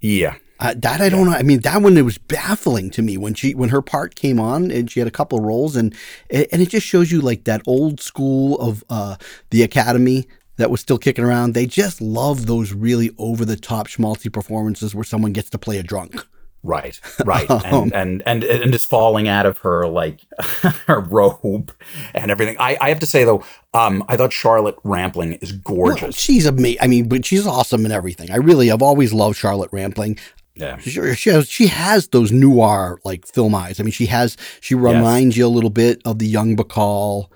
[0.00, 1.32] yeah uh, that I don't know.
[1.32, 4.38] I mean, that one it was baffling to me when she when her part came
[4.38, 5.94] on and she had a couple of roles and
[6.30, 9.16] and it just shows you like that old school of uh,
[9.48, 10.26] the Academy
[10.56, 11.54] that was still kicking around.
[11.54, 15.78] They just love those really over the top schmaltzy performances where someone gets to play
[15.78, 16.26] a drunk.
[16.62, 20.20] Right, right, Um, and, and and and just falling out of her like
[20.86, 21.72] her robe
[22.14, 22.56] and everything.
[22.60, 23.42] I, I have to say though,
[23.72, 26.16] um, I thought Charlotte Rampling is Well, gorgeous.
[26.16, 26.78] she's amazing.
[26.82, 28.30] I mean, but she's awesome and everything.
[28.30, 30.18] I really, I've always loved Charlotte Rampling.
[30.54, 33.80] Yeah, She, she has she has those noir like film eyes.
[33.80, 37.28] I mean, she has she reminds you a little bit of the young Bacall.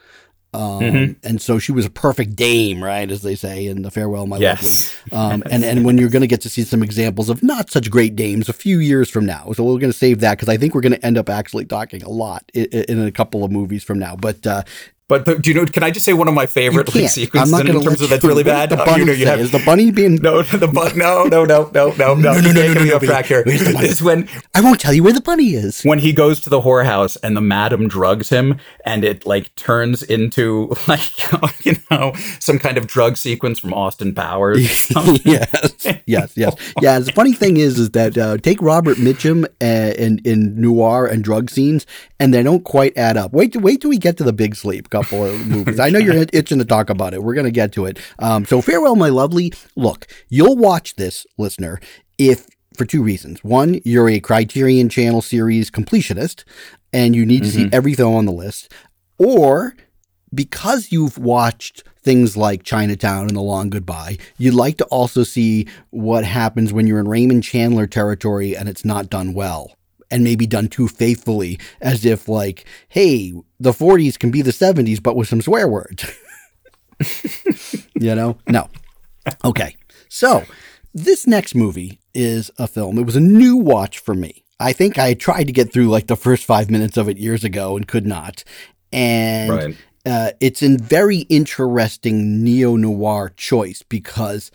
[0.55, 1.17] Um, Mhm.
[1.25, 4.39] And so she was a perfect dame, right, as they say in the Farewell, My
[4.39, 5.35] yes, Lovely.
[5.35, 7.91] Um, and and when you're going to get to see some examples of not such
[7.91, 10.57] great dames a few years from now, so we're going to save that because I
[10.57, 13.51] think we're going to end up actually talking a lot in, in a couple of
[13.51, 14.15] movies from now.
[14.17, 14.63] But uh,
[15.07, 15.67] but the, do you know?
[15.67, 18.43] Can I just say one of my favorite like, sequences in terms of that's really
[18.43, 18.71] bad?
[18.71, 20.15] The Oh, you know, you have Is the bunny being?
[20.23, 22.85] no, the but no, no, no, no, no, no, no, no, no, no, no, no,
[22.85, 22.99] no.
[23.01, 23.43] track here.
[23.45, 23.93] Where's the bunny?
[24.01, 25.83] When I won't tell you where the bunny is.
[25.83, 30.03] when he goes to the whorehouse and the madam drugs him and it like turns
[30.03, 34.61] into like you know some kind of drug sequence from Austin Powers.
[35.25, 36.99] yes, yes, yes, yeah.
[36.99, 41.23] The funny thing is, is that uh, take Robert Mitchum uh, in in noir and
[41.23, 41.85] drug scenes,
[42.19, 43.35] and they don't quite add up.
[43.35, 45.81] Wait, wait till we get to the Big Sleep couple of movies.
[45.81, 47.23] I know you're itching to talk about it.
[47.23, 47.99] We're gonna get to it.
[48.19, 49.53] Um, so farewell, my lovely.
[49.77, 51.81] Look, you'll watch this, listener,
[52.19, 53.43] if for two reasons.
[53.43, 56.45] One, you're a Criterion Channel series completionist,
[56.93, 58.73] and you need to see every film on the list,
[59.19, 59.75] or
[60.35, 65.67] because you've watched things like Chinatown and The Long Goodbye, you'd like to also see
[65.91, 69.77] what happens when you're in Raymond Chandler territory and it's not done well.
[70.11, 75.03] And maybe done too faithfully, as if, like, hey, the 40s can be the 70s,
[75.03, 76.05] but with some swear words.
[77.95, 78.39] you know?
[78.49, 78.69] No.
[79.45, 79.77] Okay.
[80.09, 80.45] So,
[80.93, 82.99] this next movie is a film.
[82.99, 84.45] It was a new watch for me.
[84.61, 87.43] I think I tried to get through like the first five minutes of it years
[87.43, 88.45] ago and could not.
[88.93, 89.77] And Right.
[90.07, 94.53] uh, it's a very interesting neo noir choice because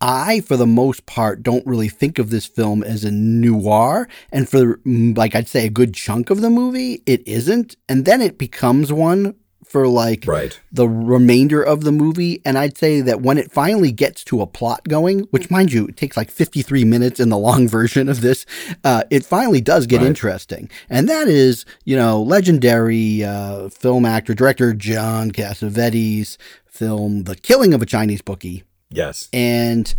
[0.00, 4.08] I, for the most part, don't really think of this film as a noir.
[4.32, 7.76] And for, mm, like, I'd say a good chunk of the movie, it isn't.
[7.88, 9.34] And then it becomes one
[9.66, 10.58] for like Right.
[10.72, 12.40] the remainder of the movie.
[12.44, 15.86] And I'd say that when it finally gets to a plot going, which mind you,
[15.86, 18.46] it takes like 53 minutes in the long version of this,
[18.82, 20.06] uh, it finally does get Right.
[20.08, 20.68] interesting.
[20.88, 26.36] And that is, you know, legendary uh, film actor, director John Cassavetes'
[26.66, 28.64] film, The Killing of a Chinese Bookie.
[28.90, 29.28] Yes.
[29.32, 29.92] And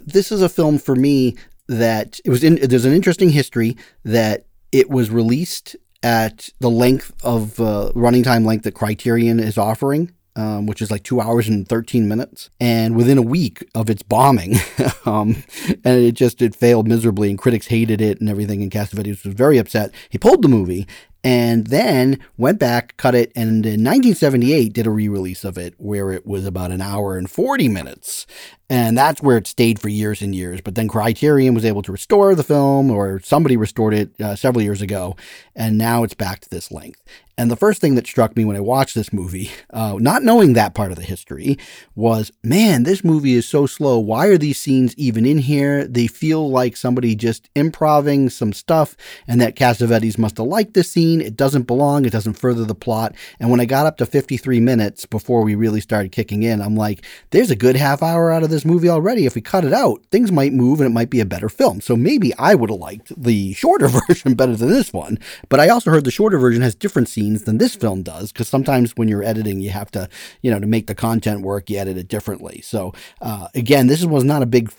[0.00, 1.36] this is a film for me
[1.68, 7.12] that it was in, there's an interesting history that it was released at the length
[7.22, 10.12] of uh, running time length that Criterion is offering.
[10.36, 12.50] Um, which is like two hours and 13 minutes.
[12.60, 14.54] And within a week of its bombing,
[15.04, 15.42] um,
[15.84, 18.62] and it just, it failed miserably and critics hated it and everything.
[18.62, 19.90] And Cassavetes was very upset.
[20.08, 20.86] He pulled the movie
[21.22, 26.12] and then went back, cut it, and in 1978 did a re-release of it where
[26.12, 28.26] it was about an hour and 40 minutes.
[28.70, 30.60] And that's where it stayed for years and years.
[30.60, 34.62] But then Criterion was able to restore the film, or somebody restored it uh, several
[34.62, 35.16] years ago,
[35.56, 37.02] and now it's back to this length.
[37.40, 40.52] And the first thing that struck me when I watched this movie, uh, not knowing
[40.52, 41.56] that part of the history,
[41.94, 43.98] was man, this movie is so slow.
[43.98, 45.86] Why are these scenes even in here?
[45.86, 48.94] They feel like somebody just improving some stuff,
[49.26, 51.22] and that Cassavetes must have liked this scene.
[51.22, 53.14] It doesn't belong, it doesn't further the plot.
[53.38, 56.76] And when I got up to 53 minutes before we really started kicking in, I'm
[56.76, 59.24] like, there's a good half hour out of this movie already.
[59.24, 61.80] If we cut it out, things might move and it might be a better film.
[61.80, 65.18] So maybe I would have liked the shorter version better than this one.
[65.48, 68.48] But I also heard the shorter version has different scenes than this film does because
[68.48, 70.08] sometimes when you're editing, you have to,
[70.42, 72.60] you know, to make the content work, you edit it differently.
[72.62, 74.72] So uh, again, this was not a big.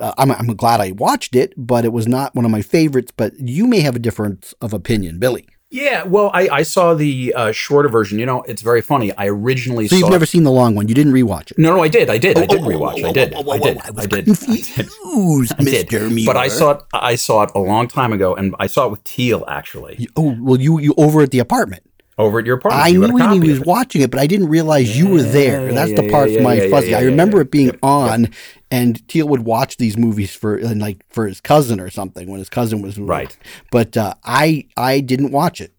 [0.00, 3.12] Uh, I'm, I'm glad I watched it, but it was not one of my favorites.
[3.16, 5.46] But you may have a difference of opinion, Billy.
[5.68, 8.20] Yeah, well, I, I saw the uh, shorter version.
[8.20, 9.12] You know, it's very funny.
[9.16, 10.86] I originally So saw you've never seen the long one.
[10.88, 11.58] You didn't rewatch it.
[11.58, 12.08] No, no, I did.
[12.08, 12.38] I did.
[12.38, 13.02] I did oh, rewatch.
[13.04, 13.34] oh, I did.
[13.34, 13.76] oh, oh, I did.
[13.76, 14.24] oh, I I was did.
[14.26, 15.88] confused, I did.
[15.88, 16.10] Mr.
[16.12, 16.24] Muir.
[16.26, 16.82] But I saw it.
[16.94, 20.36] I saw it a long time ago, and I saw it with Teal actually Oh
[20.40, 21.82] well, you you over at the apartment.
[22.18, 22.84] Over at your apartment.
[22.84, 23.66] I You knew when he was it.
[23.66, 25.68] watching it, but I didn't realize you were there.
[25.68, 26.90] Yeah, That's yeah, the part yeah, my yeah, fuzzy.
[26.92, 27.42] yeah, I remember yeah.
[27.42, 28.28] it being Yep, on,
[28.70, 32.38] and Teal would watch these movies for and like for his cousin or something when
[32.38, 33.36] his cousin was Right.
[33.70, 35.72] But uh, I I didn't watch it.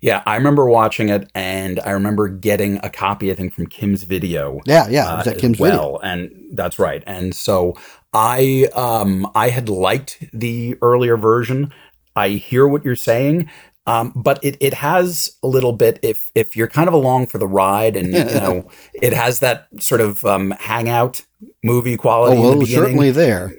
[0.00, 3.30] Yeah, I remember watching it, and I remember getting a copy.
[3.30, 4.60] I think from Kim's Video.
[4.64, 7.02] Yeah, yeah, it was uh, at as Kim's well, and that's right.
[7.06, 7.74] And so
[8.14, 11.72] I um I had liked the earlier version.
[12.16, 13.50] I hear what you're saying.
[13.90, 17.38] Um, but it, it has a little bit if if you're kind of along for
[17.38, 21.22] the ride and you know it has that sort of um, hangout
[21.64, 22.84] movie quality Oh in well, the it was beginning.
[22.88, 23.52] certainly there.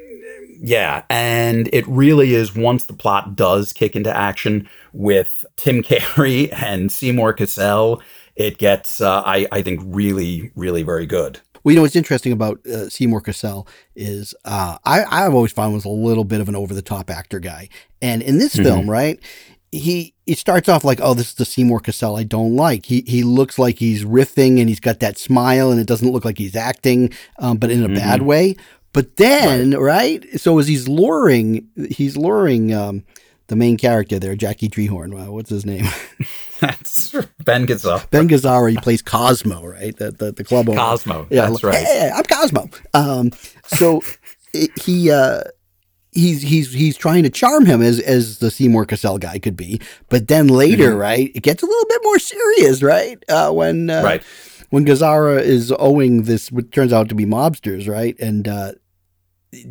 [0.63, 6.51] Yeah, and it really is once the plot does kick into action with Tim Carey
[6.51, 8.01] and Seymour Cassel,
[8.35, 11.39] it gets uh, I I think really really very good.
[11.63, 15.73] Well, you know what's interesting about uh, Seymour Cassel is uh, I I've always found
[15.73, 17.69] was a little bit of an over the top actor guy,
[18.01, 18.63] and in this Mhm.
[18.63, 19.19] film, right,
[19.71, 22.85] he he starts off like, oh, this is the Seymour Cassel I don't like.
[22.85, 26.25] He he looks like he's riffing and he's got that smile, and it doesn't look
[26.25, 28.55] like he's acting, um, but in a bad way.
[28.93, 30.25] But then, right?
[30.39, 33.05] So as he's luring, he's luring um,
[33.47, 35.13] the main character there, Jackie Treehorn.
[35.13, 35.85] Wow, what's his name?
[36.59, 37.11] That's
[37.43, 38.07] Ben Gazzara.
[38.11, 38.69] ben Gazzara.
[38.69, 39.95] He plays Cosmo, right?
[39.95, 40.77] The the, the club owner.
[40.77, 41.27] Cosmo.
[41.31, 41.83] Yeah, that's like, right.
[41.85, 42.69] Hey, I'm Cosmo.
[42.93, 43.31] Um,
[43.65, 44.01] so
[44.53, 45.41] i- he uh,
[46.11, 49.79] he's he's he's trying to charm him as as the Seymour Cassel guy could be,
[50.09, 50.99] but then later, Mhm.
[50.99, 53.17] right, it gets a little bit more serious, right?
[53.29, 54.23] Uh, when uh, Right.
[54.69, 58.47] when Gazzara is owing this, what turns out to be mobsters, right, and.
[58.47, 58.71] Uh,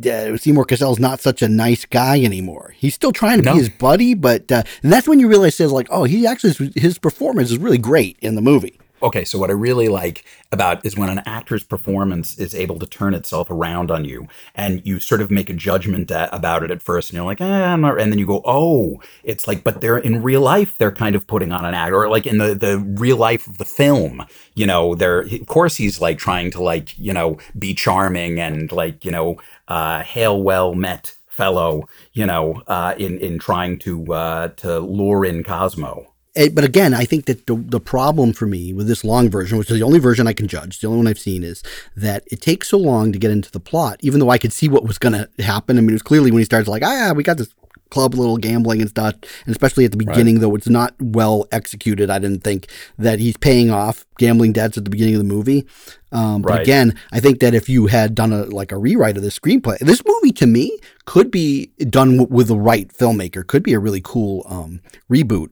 [0.07, 2.75] uh, Seymour Cassel's not such a nice guy anymore.
[2.77, 3.53] He's still trying to No.
[3.53, 6.71] be his buddy, but uh, and that's when you realize, says like, oh, he actually
[6.75, 8.77] his performance is really great in the movie.
[9.03, 12.85] Okay, so what I really like about is when an actor's performance is able to
[12.85, 16.83] turn itself around on you, and you sort of make a judgment about it at
[16.83, 19.81] first, and you're like, eh, I'm not, and then you go, oh, it's like, but
[19.81, 22.53] they're in real life, they're kind of putting on an act, or like in the
[22.53, 26.61] the real life of the film, you know, they're of course he's like trying to
[26.61, 29.37] like you know be charming and like you know
[29.67, 35.25] uh, hail well met fellow, you know, uh, in in trying to uh, to lure
[35.25, 36.10] in Cosmo.
[36.35, 39.57] Eh, but again, I think that the, the problem for me with this long version,
[39.57, 41.61] which is the only version I can judge, the only one I've seen, is
[41.95, 44.69] that it takes so long to get into the plot, even though I could see
[44.69, 45.77] what was going to happen.
[45.77, 47.53] I mean, it was clearly when he starts like, ah, we got this
[47.91, 49.13] club, little gambling and stuff,
[49.45, 52.09] and especially at the beginning, though it's not well executed.
[52.09, 55.67] I didn't think that he's paying off gambling debts at the beginning of the movie.
[56.11, 56.61] Um, but Right.
[56.61, 59.77] again, I think that if you had done a like a rewrite of the screenplay,
[59.79, 63.45] this movie to me could be done w- with the right filmmaker.
[63.45, 65.49] Could be a really cool um, reboot.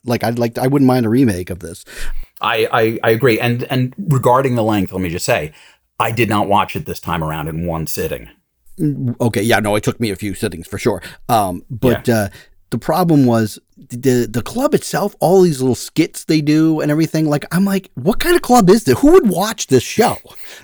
[0.04, 1.84] like I'd like, I wouldn't mind a remake of this.
[2.40, 3.38] I, I I agree.
[3.38, 5.52] And and regarding the length, let me just say,
[6.00, 8.30] I did not watch it this time around in one sitting.
[8.80, 11.02] Okay, yeah, no, it took me a few sittings for sure.
[11.28, 12.28] Um, but uh,
[12.70, 17.28] the problem was the the club itself, all these little skits they do and everything.
[17.28, 18.98] Like, I'm like, what kind of club is this?
[19.00, 20.16] Who would watch this show?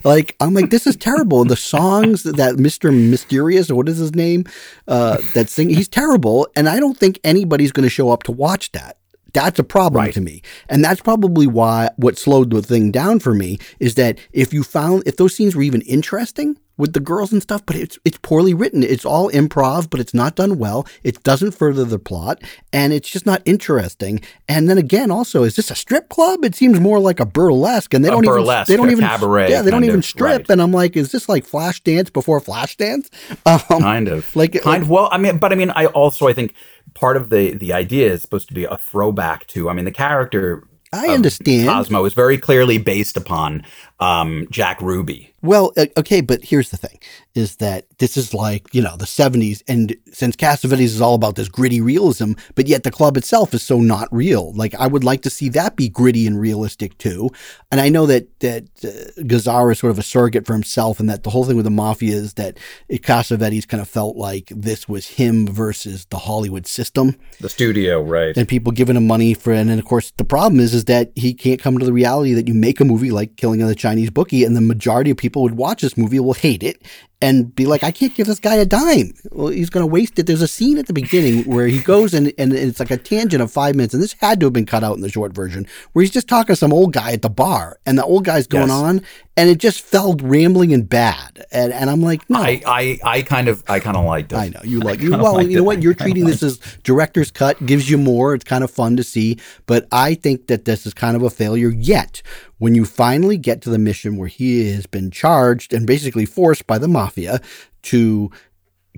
[0.05, 1.43] Like, I'm like, this is terrible.
[1.43, 2.93] And the songs that Mr.
[3.11, 4.45] Mysterious or what is his name,
[4.87, 6.49] uh, that sing, he's terrible.
[6.57, 8.97] And I don't think anybody's going to show up to watch that.
[9.35, 10.15] That's a problem Right.
[10.15, 10.41] to me.
[10.71, 14.63] And that's probably why what slowed the thing down for me is that if you
[14.65, 18.19] found if those scenes were even interesting with the girls and stuff, but it's it's
[18.23, 18.83] poorly written.
[18.83, 20.87] It's all improv, but it's not done well.
[21.03, 22.41] It doesn't further the plot,
[22.73, 24.21] and it's just not interesting.
[24.49, 26.45] And then again, also, is this a strip club?
[26.45, 29.05] It seems more like a burlesque, and they A don't burlesque, even they don't even
[29.09, 30.39] cabaret yeah they don't even of, strip.
[30.43, 30.51] right.
[30.51, 33.11] And I'm like, is this like flash dance before flash dance?
[33.47, 34.35] Um, Kind of.
[34.37, 36.55] like kind of, well, I mean, but I mean, I also I think
[36.95, 39.69] part of the the idea is supposed to be a throwback to.
[39.69, 41.69] I mean, the character I understand.
[41.69, 43.63] Cosmo is very clearly based upon
[44.01, 45.35] um, Jack Ruby.
[45.41, 46.99] Well, uh, okay, but here's the thing:
[47.35, 51.37] is that this is like you know the '70s, and since Cassavetes is all about
[51.37, 54.53] this gritty realism, but yet the club itself is so not real.
[54.55, 57.31] Like I would like to see that be gritty and realistic too.
[57.71, 61.09] And I know that that uh, Gazzara is sort of a surrogate for himself, and
[61.09, 62.59] that the whole thing with the mafia is that
[62.91, 68.37] Cassavetes kind of felt like this was him versus the Hollywood system The studio, right?
[68.37, 71.11] and people giving him money for and then of course the problem is is that
[71.15, 73.75] he can't come to the reality that you make a movie like killing of the
[73.89, 76.83] chinese bookie and the majority of people would watch this movie will hate it
[77.21, 79.13] and be like, I can't give this guy a dime.
[79.33, 80.27] Well, he's going to waste it.
[80.27, 83.43] There's a scene at the beginning where he goes and, and it's like a tangent
[83.43, 83.93] of five minutes.
[83.93, 86.29] And this had to have been cut out in the short version where he's just
[86.29, 88.77] talking to some old guy at the bar and the old guy's going Yes.
[88.77, 89.03] on
[89.37, 91.45] and it just felt rambling and bad.
[91.53, 92.41] And, and I'm like, no.
[92.41, 94.37] I, I, I kind of, I kind of liked it.
[94.37, 95.11] I know you like you.
[95.13, 95.67] Well, you know it.
[95.67, 95.83] what?
[95.83, 98.35] You're treating this as director's cut, gives you more.
[98.35, 101.31] It's kind of fun to see, but I think that this is kind of a
[101.31, 101.71] failure.
[101.71, 102.21] Yet,
[102.59, 106.67] when you finally get to the mission where he has been charged and basically forced
[106.67, 107.41] by the mafia
[107.83, 108.31] to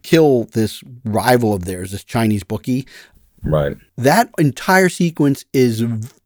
[0.03, 2.87] kill this rival of theirs, this Chinese bookie,
[3.43, 3.77] Right.
[3.97, 5.83] that entire sequence is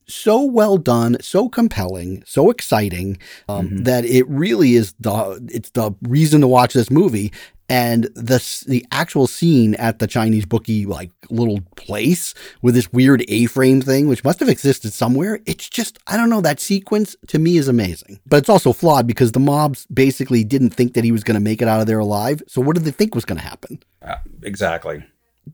[0.06, 3.82] so well done, so compelling, so exciting um, Mm-hmm.
[3.84, 7.32] that it really is the it's the reason to watch this movie.
[7.66, 8.38] And the
[8.68, 14.06] the actual scene at the Chinese bookie like little place with this weird A-frame thing,
[14.06, 15.40] which must have existed somewhere.
[15.46, 19.06] It's just I don't know that sequence to me is amazing, but it's also flawed
[19.06, 21.86] because the mobs basically didn't think that he was going to make it out of
[21.86, 22.42] there alive.
[22.48, 23.78] So what did they think was going to happen?
[24.02, 25.02] Uh, exactly.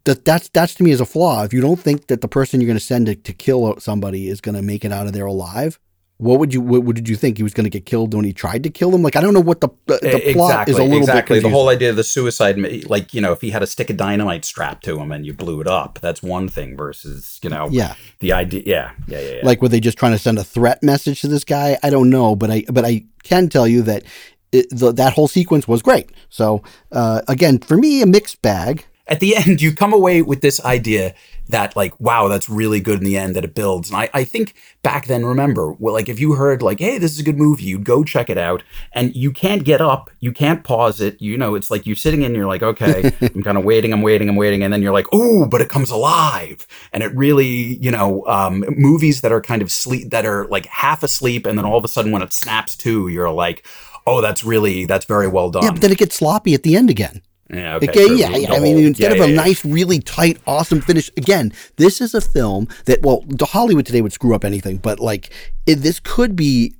[0.05, 1.45] That that's that's to me is a flaw.
[1.45, 4.29] If you don't think that the person you're going to send to, to kill somebody
[4.29, 5.79] is going to make it out of there alive,
[6.21, 8.27] what would you what, what did you think he was going to get killed when
[8.27, 9.03] he tried to kill him?
[9.03, 11.39] Like I don't know what the the, the plot is a little exactly.
[11.39, 13.89] bit the whole idea of the suicide, like you know, if he had a stick
[13.89, 16.77] of dynamite strapped to him and you blew it up, that's one thing.
[16.77, 18.63] Versus, you know, yeah, the idea.
[18.67, 19.35] Yeah, yeah, yeah.
[19.37, 19.41] yeah.
[19.43, 21.79] like were they just trying to send a threat message to this guy?
[21.83, 24.05] I don't know, but I but I can tell you that
[24.53, 26.11] it, the, that whole sequence was great.
[26.29, 26.63] So
[26.93, 28.85] uh, again, for me, a mixed bag.
[29.11, 31.15] At the end, you come away with this idea
[31.49, 33.91] that, like, wow, that's really good in the end that it builds.
[33.91, 37.13] And I, I think back then, remember, well, like, if you heard, like, hey, this
[37.13, 40.31] is a good movie, you'd go check it out and you can't get up, you
[40.31, 41.21] can't pause it.
[41.21, 44.03] You know, it's like you're sitting in, you're like, okay, I'm kind of waiting, I'm
[44.03, 44.63] waiting, I'm waiting.
[44.63, 46.65] And then you're like, oh, but it comes alive.
[46.93, 50.67] And it really, you know, um, movies that are kind of sleep, that are like
[50.67, 51.47] half asleep.
[51.47, 53.67] And then all of a sudden, when it snaps to, you're like,
[54.07, 55.65] oh, that's really, that's very well done.
[55.65, 57.23] Yeah, but then it gets sloppy at the end again.
[57.53, 57.89] Yeah, okay.
[57.89, 58.17] Okay, sure.
[58.17, 58.53] yeah, yeah.
[58.53, 59.45] I mean, instead yeah, of a yeah, yeah.
[59.45, 64.03] nice, really tight, awesome finish, again, this is a film that, well, the Hollywood today
[64.03, 65.31] would screw up anything, but like,
[65.67, 66.75] it, this could be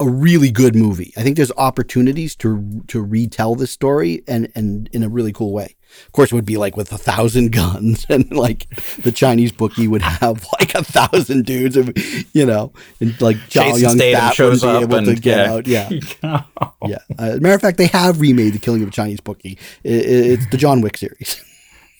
[0.00, 1.12] a really good movie.
[1.16, 5.52] I think there's opportunities to to retell this story and and in a really cool
[5.52, 5.76] way.
[6.06, 8.68] Of course, it would be like with a thousand guns, and like
[9.02, 11.92] the Chinese bookie would have like a thousand dudes, of,
[12.32, 15.52] you know, and like Chow Statham Fat shows wouldn't be up able to get yeah.
[15.52, 15.66] out.
[15.66, 15.88] Yeah,
[16.86, 16.98] yeah.
[17.18, 19.58] Uh, as a matter of fact, they have remade the Killing of a Chinese Bookie.
[19.84, 21.42] I- I- it's the John Wick series.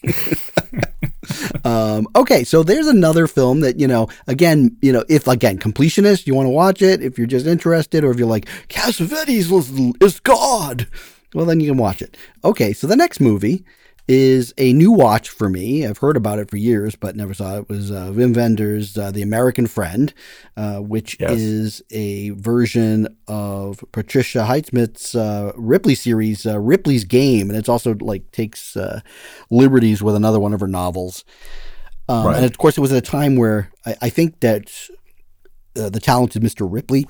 [1.65, 4.07] um, okay, so there's another film that you know.
[4.27, 7.01] Again, you know, if again completionist, you want to watch it.
[7.01, 10.87] If you're just interested, or if you're like Cassavetes is God,
[11.33, 12.17] well then you can watch it.
[12.43, 13.63] Okay, so the next movie
[14.07, 15.85] is a new watch for me.
[15.85, 17.59] I've heard about it for years, but never saw it.
[17.61, 20.13] It was uh, Wim Wenders' uh, The American Friend,
[20.55, 21.31] uh, which Yes.
[21.39, 27.95] is a version of Patricia Highsmith's uh, Ripley series, uh, Ripley's Game, and it's also
[27.99, 29.01] like takes uh,
[29.49, 31.23] liberties with another one of her novels.
[32.07, 32.35] Um, Right.
[32.37, 34.71] And of course, it was at a time where I, I think that
[35.75, 36.71] uh, the talented Mr.
[36.71, 37.07] Ripley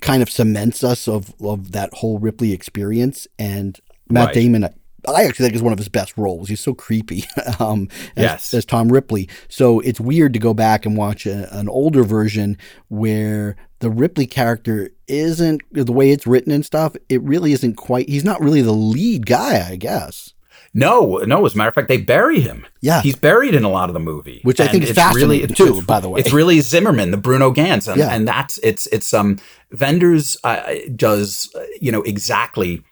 [0.00, 3.26] kind of cements us of of that whole Ripley experience.
[3.38, 4.34] And Matt Right.
[4.34, 4.68] Damon,
[5.06, 6.48] I actually think is one of his best roles.
[6.48, 7.24] He's so creepy
[7.60, 8.54] um, as, Yes.
[8.54, 9.28] as Tom Ripley.
[9.48, 12.56] So it's weird to go back and watch a, an older version
[12.88, 16.96] where the Ripley character isn't the way it's written and stuff.
[17.08, 18.08] It really isn't quite.
[18.08, 20.34] He's not really the lead guy, I guess.
[20.74, 21.46] No, no.
[21.46, 22.66] As a matter of fact, they bury him.
[22.82, 23.00] Yeah.
[23.00, 25.68] he's buried in a lot of the movie, Which I think is fascinating, it's- too,
[25.68, 26.20] it's- by the way.
[26.20, 28.08] it's really Zimmerman, the Bruno Ganz, and, Yeah.
[28.14, 29.38] and that's it's it's um
[29.80, 30.62] Wenders uh,
[30.94, 32.82] does uh, you know exactly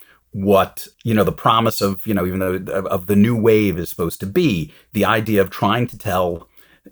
[0.45, 2.57] what you know the promise of you know even though
[2.87, 6.47] of, the new wave is supposed to be the idea of trying to tell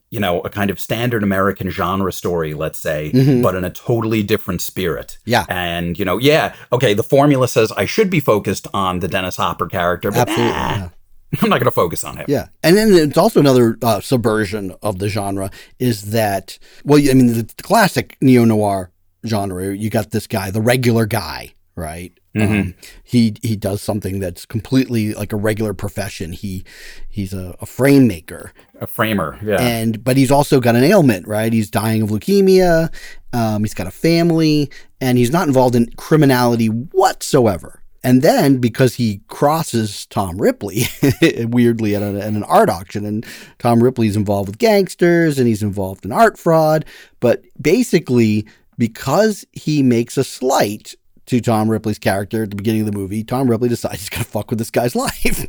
[0.09, 3.43] you know a kind of standard american genre story let's say Mhm.
[3.43, 5.45] but in a totally different spirit Yeah.
[5.51, 9.37] and you know yeah okay the formula says i should be focused on the dennis
[9.37, 10.47] hopper character but Absolutely.
[10.47, 10.89] yeah.
[11.43, 14.75] i'm not going to focus on him Yeah, and then it's also another uh, subversion
[14.83, 18.91] of the genre is that well, I mean, the, the classic neo noir
[19.27, 19.75] genre.
[19.77, 22.13] You got this guy, the regular guy, right?
[22.35, 22.61] Mhm.
[22.61, 22.75] Um,
[23.05, 26.33] he he does something that's completely like a regular profession.
[26.33, 26.65] He
[27.09, 31.29] he's a, a frame maker, a framer yeah and but he's also got an ailment,
[31.29, 31.53] right?
[31.53, 32.93] He's dying of leukemia.
[33.33, 34.71] Um, he's got a family,
[35.01, 37.81] and he's not involved in criminality whatsoever.
[38.05, 40.85] And then because he crosses Tom Ripley
[41.47, 43.25] weirdly at, a, at an art auction, and
[43.59, 46.85] Tom Ripley's involved with gangsters and he's involved in art fraud,
[47.21, 50.95] but basically because he makes a slight
[51.27, 54.25] to Tom Ripley's character at the beginning of the movie, Tom Ripley decides he's gonna
[54.25, 55.47] fuck with this guy's life.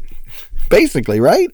[0.70, 1.50] basically, right?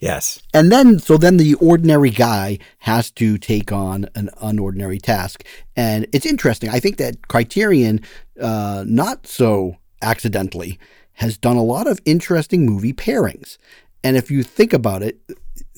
[0.00, 5.44] yes And then, so then the ordinary guy has to take on an unordinary task.
[5.76, 6.70] And it's interesting.
[6.70, 8.00] I think that Criterion,
[8.40, 10.78] uh, not so accidentally,
[11.14, 13.58] has done a lot of interesting movie pairings.
[14.04, 15.18] And if you think about it,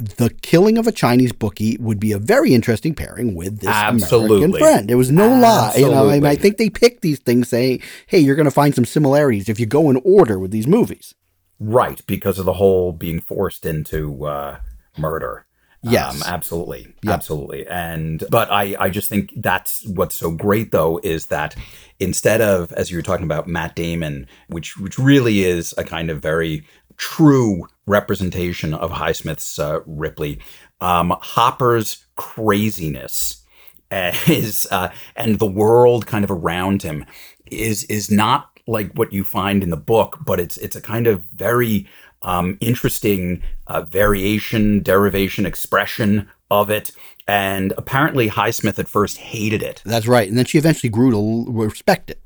[0.00, 4.38] the killing of a Chinese bookie would be a very interesting pairing with this Absolutely.
[4.38, 4.88] American friend.
[4.88, 5.74] There was no lie.
[5.76, 8.50] You know, I, mean, I think they picked these things saying, hey, you're going to
[8.50, 11.14] find some similarities if you go in order with these movies.
[11.58, 14.60] Right, because of the whole being forced into uh,
[14.96, 15.46] murder.
[15.82, 16.26] Yes.
[16.26, 16.94] Um, absolutely.
[17.02, 17.12] Yeah.
[17.12, 17.66] Absolutely.
[17.66, 21.54] And, but I, I just think that's what's so great though is that
[21.98, 26.10] instead of, as you were talking about Matt Damon, which, which really is a kind
[26.10, 26.66] of very
[26.98, 30.40] true representation of Highsmith's uh, Ripley,
[30.80, 33.44] um, Hopper's craziness
[33.92, 37.04] is, uh, and the world kind of around him
[37.50, 41.06] is, is not like what you find in the book, but it's, it's a kind
[41.06, 41.88] of very,
[42.22, 46.92] um, interesting uh, variation, derivation, expression of it.
[47.26, 49.82] And apparently, Highsmith at first hated it.
[49.84, 50.28] That's right.
[50.28, 52.20] And then she eventually grew to respect it.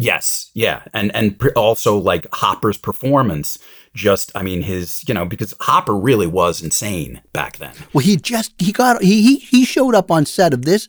[0.00, 3.58] Yes, yeah, and and pr- also like Hopper's performance.
[3.92, 7.72] Just, I mean, his, you know, because Hopper really was insane back then.
[7.92, 10.88] Well, he just he got he he he showed up on set of this,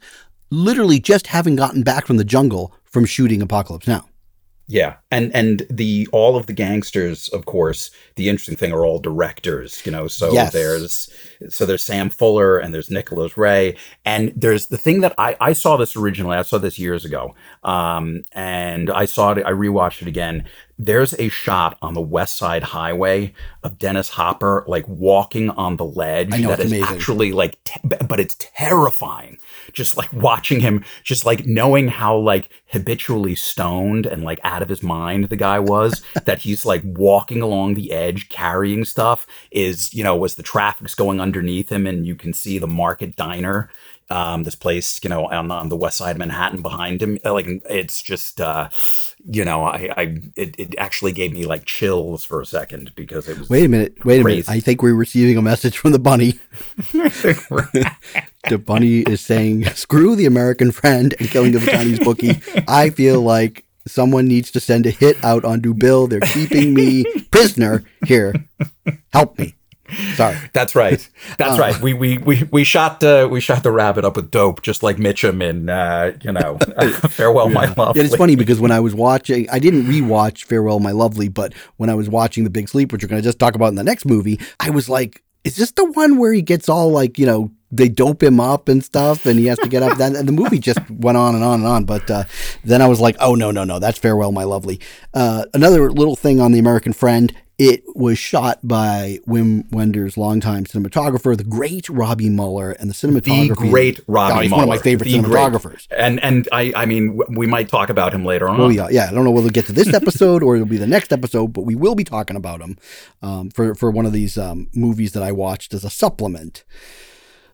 [0.51, 4.05] literally just having gotten back from the jungle from shooting Apocalypse Now.
[4.71, 8.99] Yeah, and and the all of the gangsters, of course, the interesting thing are all
[8.99, 10.07] directors, you know.
[10.07, 10.53] So Yes.
[10.53, 11.09] there's
[11.49, 15.51] so there's Sam Fuller and there's Nicholas Ray, and there's the thing that I I
[15.53, 16.37] saw this originally.
[16.37, 19.45] I saw this years ago, um, and I saw it.
[19.45, 20.45] I rewatched it again.
[20.83, 25.85] There's a shot on the West Side Highway of Dennis Hopper like walking on the
[25.85, 26.95] ledge I know, that it's is amazing.
[26.95, 29.37] actually like, te- but it's terrifying.
[29.73, 34.69] Just like watching him, just like knowing how like habitually stoned and like out of
[34.69, 39.93] his mind the guy was, that he's like walking along the edge carrying stuff is,
[39.93, 43.69] you know, as the traffic's going underneath him and you can see the market diner.
[44.09, 47.47] Um, this place, you know, on, on the west side of Manhattan behind him, like
[47.69, 48.67] it's just, uh,
[49.25, 50.01] you know, I, I,
[50.35, 53.69] it, it actually gave me like chills for a second because it was Wait a
[53.69, 54.03] minute.
[54.05, 54.49] Wait a minute.
[54.49, 56.39] I think we're receiving a message from the bunny.
[56.93, 62.89] the bunny is saying, "Screw the American friend and killing of a Chinese bookie." I
[62.89, 66.07] feel like someone needs to send a hit out onto Bill.
[66.07, 68.33] They're keeping me prisoner here.
[69.13, 69.55] Help me.
[70.15, 70.37] Sorry.
[70.53, 71.07] That's right.
[71.37, 71.61] That's Uh.
[71.61, 71.81] right.
[71.81, 74.97] We we we we shot uh, we shot the rabbit up with dope, just like
[74.97, 76.57] Mitchum in uh, you know
[77.09, 78.01] Farewell My Lovely.
[78.01, 81.53] Yeah, it's funny because when I was watching, I didn't rewatch Farewell My Lovely, but
[81.77, 83.75] when I was watching The Big Sleep, which we're going to just talk about in
[83.75, 87.17] the next movie, I was like, is this the one where he gets all like,
[87.17, 89.97] you know, they dope him up and stuff and he has to get up?
[89.97, 91.85] Then and the movie just went on and on and on.
[91.85, 92.23] But uh,
[92.63, 94.79] then I was like, oh, no, no, no, that's Farewell My Lovely.
[95.13, 97.33] Uh, another little thing on The American Friend.
[97.63, 103.49] It was shot by Wim Wenders' longtime cinematographer, the great Robbie Muller, and the cinematographer.
[103.49, 105.31] the great Robbie God, he's Muller, one of my favorite the great.
[105.31, 105.87] cinematographers.
[105.91, 108.59] And and I I mean we might talk about him later on.
[108.59, 109.09] Oh yeah, yeah.
[109.09, 111.53] I don't know whether we'll get to this episode or it'll be the next episode,
[111.53, 112.79] but we will be talking about him
[113.21, 116.63] um, for for one of these um, movies that I watched as a supplement.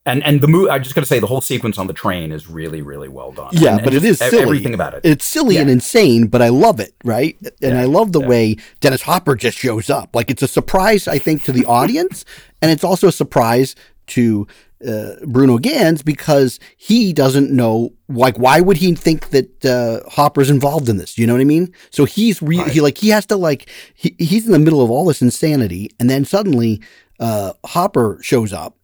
[0.08, 2.32] And and the movie I just got to say the whole sequence on the train
[2.32, 3.50] is really really well done.
[3.52, 4.42] Yeah, And- but and it is silly.
[4.42, 5.02] everything about it.
[5.04, 7.36] It's silly and insane, but I love it, right?
[7.62, 8.28] And Yeah, I love the yeah.
[8.28, 10.16] way Dennis Hopper just shows up.
[10.16, 12.26] Like it's a surprise, I think, to the audience,
[12.62, 13.76] and it's also a surprise
[14.16, 14.48] to
[14.88, 17.92] uh, Bruno Ganz because he doesn't know.
[18.08, 21.18] Like, why would he think that uh, Hopper's involved in this?
[21.18, 21.74] You know what I mean?
[21.90, 22.72] So he's re- Right.
[22.72, 25.90] he like he has to like he, he's in the middle of all this insanity,
[26.00, 26.80] and then suddenly
[27.20, 28.76] uh, Hopper shows up.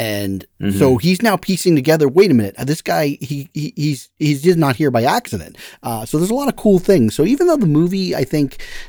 [0.00, 0.78] And Mm-hmm.
[0.78, 2.06] so he's now piecing together.
[2.08, 5.56] Wait a minute, this guy he, he he's he's just not here by accident.
[5.82, 7.14] Uh, so there's a lot of cool things.
[7.14, 8.48] So even though the movie I think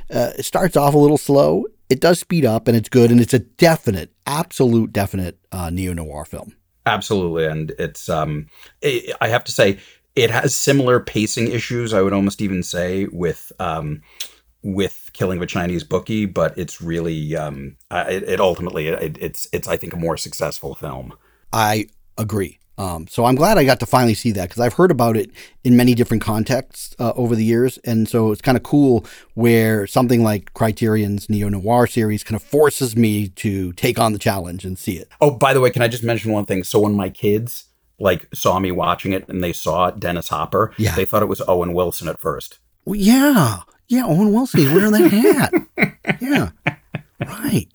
[0.10, 3.34] uh, starts off a little slow, it does speed up and it's good and it's
[3.34, 6.56] a definite, absolute, definite uh, neo noir film.
[6.86, 8.48] Absolutely, and it's um,
[8.84, 8.92] i
[9.22, 9.78] I have to say
[10.16, 11.94] it has similar pacing issues.
[11.94, 14.02] I would almost even say with um,
[14.64, 19.48] with Killing of a Chinese Bookie, but it's really um, it, it ultimately it, it's
[19.52, 21.14] it's I think a more successful film.
[21.52, 21.88] I
[22.18, 22.60] agree.
[22.78, 25.30] Um, so I'm glad I got to finally see that because I've heard about it
[25.64, 29.06] in many different contexts uh, over the years, and so it's kind of cool
[29.36, 34.20] where something like Criterion's neo noir series kind of forces me to take on the
[34.20, 35.10] challenge and see it.
[35.20, 36.64] Oh, by the way, can I just mention one thing?
[36.64, 37.66] So when my kids
[38.00, 40.96] like saw me watching it and they saw Dennis Hopper, Yeah.
[40.96, 42.58] they thought it was Owen Wilson at first.
[42.84, 43.60] Well, yeah,
[43.92, 44.06] yeah.
[44.06, 46.18] Owen Wilson, he's wearing that hat.
[46.22, 46.50] yeah,
[47.20, 47.68] right.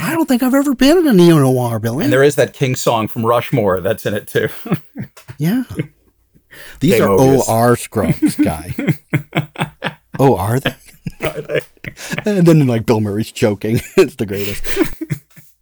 [0.00, 2.04] I don't think I've ever been in a neo noir, Billy.
[2.04, 4.48] And there is that King song from Rushmore that's in it too.
[5.38, 5.64] yeah.
[6.80, 7.08] These are.
[7.10, 8.74] OR scrubs, guy.
[10.18, 10.74] oh, are they?
[12.24, 13.80] and then like Bill Murray's choking.
[13.96, 14.64] it's the greatest.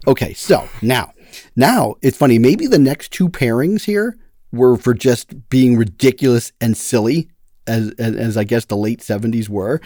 [0.07, 1.12] Okay, so now,
[1.57, 2.39] now it's funny.
[2.39, 4.18] Maybe the next two pairings here
[4.53, 7.28] were for just being ridiculous and silly,
[7.66, 9.80] as as, as I guess the late seventies were,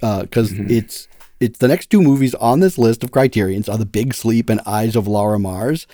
[0.00, 1.08] because it's
[1.40, 4.60] It's the next two movies on this list of criterions are The Big Sleep and
[4.64, 5.86] Eyes of Laura Mars.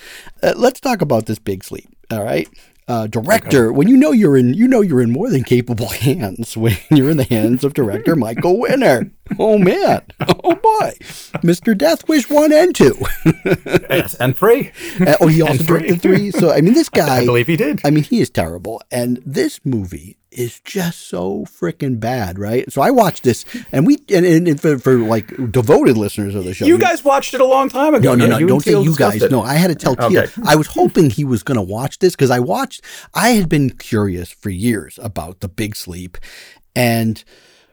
[0.43, 1.89] Uh, let's talk about this Big Sleep.
[2.11, 2.49] All right.
[2.87, 3.77] Uh, director, okay.
[3.77, 7.11] when you know you're in, you know you're in more than capable hands when you're
[7.11, 9.11] in the hands of director Michael Winner.
[9.39, 10.93] Oh man, oh boy,
[11.43, 11.79] Mr.
[11.79, 12.97] Death Wish one and two,
[13.89, 14.73] yes, and three.
[15.01, 16.33] Uh, oh, he also directed three.
[16.33, 17.81] So I mean, this guy, I believe he did.
[17.85, 22.71] I mean, he is terrible, and this movie is just so freaking bad, right?
[22.73, 26.55] So I watched this, and we and, and for, for, like devoted listeners of the
[26.55, 28.15] show, you guys watched it a long time ago.
[28.15, 29.23] No, no, no, don't say you guys.
[29.23, 29.31] It.
[29.31, 29.93] No, I had to tell.
[30.01, 30.27] Okay.
[30.45, 32.83] I was hoping he was going to watch this because I watched.
[33.15, 36.19] I had been curious for years about the Big Sleep,
[36.75, 37.23] and.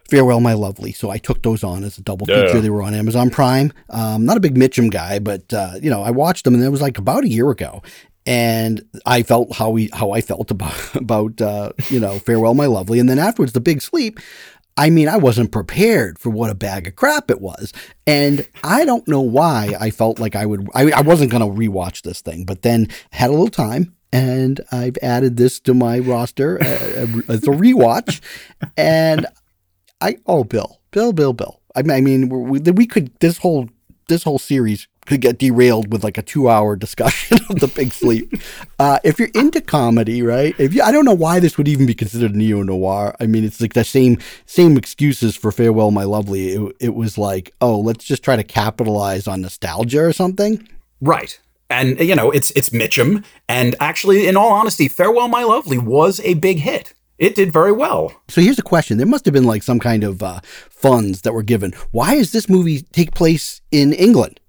[0.09, 0.93] Farewell, My Lovely.
[0.93, 2.55] So I took those on as a double feature.
[2.55, 2.59] Yeah.
[2.61, 3.74] They were on Amazon Prime.
[3.89, 6.70] Um, not a big Mitchum guy, but uh, you know, I watched them, and it
[6.70, 7.82] was like about a year ago
[8.28, 12.68] and I felt how we how I felt about about uh, you know farewell my
[12.68, 14.20] lovely, and then afterwards the big sleep.
[14.80, 17.74] I mean, I wasn't prepared for what a bag of crap it was,
[18.06, 20.68] and I don't know why I felt like I would.
[20.76, 24.62] I, I wasn't going to rewatch this thing, but then had a little time, and
[24.72, 28.22] I've added this to my roster uh, uh, as a rewatch,
[28.76, 29.26] and
[30.00, 31.60] I oh Bill, Bill, Bill, Bill.
[31.76, 33.70] I mean, we, we could this whole
[34.08, 37.93] this whole series could get derailed with like a two hour discussion of the big
[37.93, 38.34] sleep.
[38.78, 40.53] Uh, if you're into comedy, right?
[40.60, 43.16] If you, I don't know why this would even be considered neo noir.
[43.20, 46.49] I mean, it's like the same same excuses for Farewell, My Lovely.
[46.49, 50.68] It, it was like, oh, let's just try to capitalize on nostalgia or something.
[51.01, 51.39] Right.
[51.70, 56.22] And you know, it's it's Mitchum, and actually, in all honesty, Farewell, My Lovely was
[56.22, 56.93] a big hit.
[57.18, 58.13] It did very well.
[58.28, 60.39] So here's a question: There must have been like some kind of uh,
[60.70, 61.74] funds that were given.
[61.91, 64.39] Why does this movie take place in England?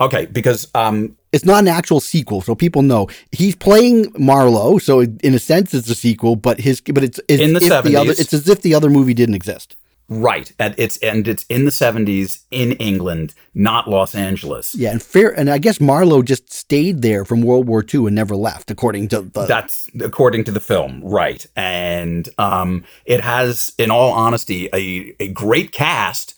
[0.00, 4.78] Okay, because um, it's not an actual sequel, so people know he's playing Marlowe.
[4.78, 8.18] So in a sense, it's a sequel, but his but it's, it's in the seventies.
[8.18, 9.76] It's as if the other movie didn't exist.
[10.12, 14.74] Right, and it's and it's in the seventies in England, not Los Angeles.
[14.74, 18.16] Yeah, and fair, and I guess Marlowe just stayed there from World War II and
[18.16, 19.46] never left, according to the.
[19.46, 21.46] That's according to the film, right?
[21.54, 26.34] And um, it has, in all honesty, a a great cast,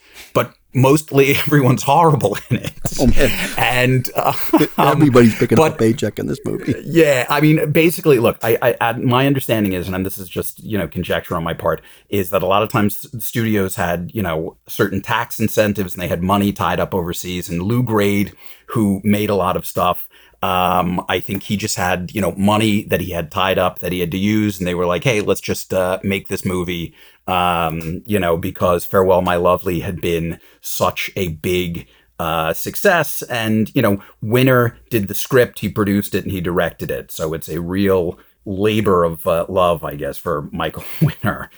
[0.75, 2.73] mostly everyone's horrible in it.
[3.01, 4.33] Oh, and uh,
[4.79, 6.75] everybody's picking but, up a paycheck in this movie.
[6.85, 10.79] Yeah, I mean, basically, look, I, I, my understanding is, and this is just you
[10.79, 14.57] know conjecture on my part, is that a lot of times studios had you know
[14.66, 17.49] certain tax incentives and they had money tied up overseas.
[17.49, 18.33] And Lew Grade,
[18.66, 20.09] who made a lot of stuff.
[20.43, 23.93] Um, I think he just had, you know, money that he had tied up that
[23.93, 26.95] he had to use, and they were like, "Hey, let's just uh, make this movie
[27.26, 31.86] um, you know, because Farewell My Lovely had been such a big
[32.18, 33.22] uh, success.
[33.22, 37.11] And, you know, Winner did the script, he produced it, and he directed it.
[37.11, 41.51] So it's a real labor of uh, love, I guess, for Michael Winner.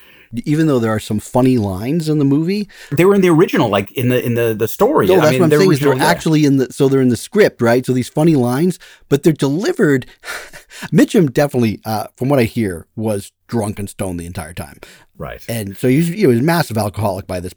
[0.45, 3.68] Even though there are some funny lines in the movie, they were in the original,
[3.68, 5.07] like in the in the the story.
[5.07, 5.72] No, that's I mean, what I'm saying.
[5.72, 6.05] Is they're yeah.
[6.05, 7.85] actually in the so they're in the script, right?
[7.85, 8.78] So these funny lines,
[9.09, 10.07] but they're delivered.
[10.93, 14.78] Mitchum definitely, uh, from what I hear, was drunk and stoned the entire time.
[15.16, 15.45] Right.
[15.49, 17.53] And so he was, he was a massive alcoholic by this.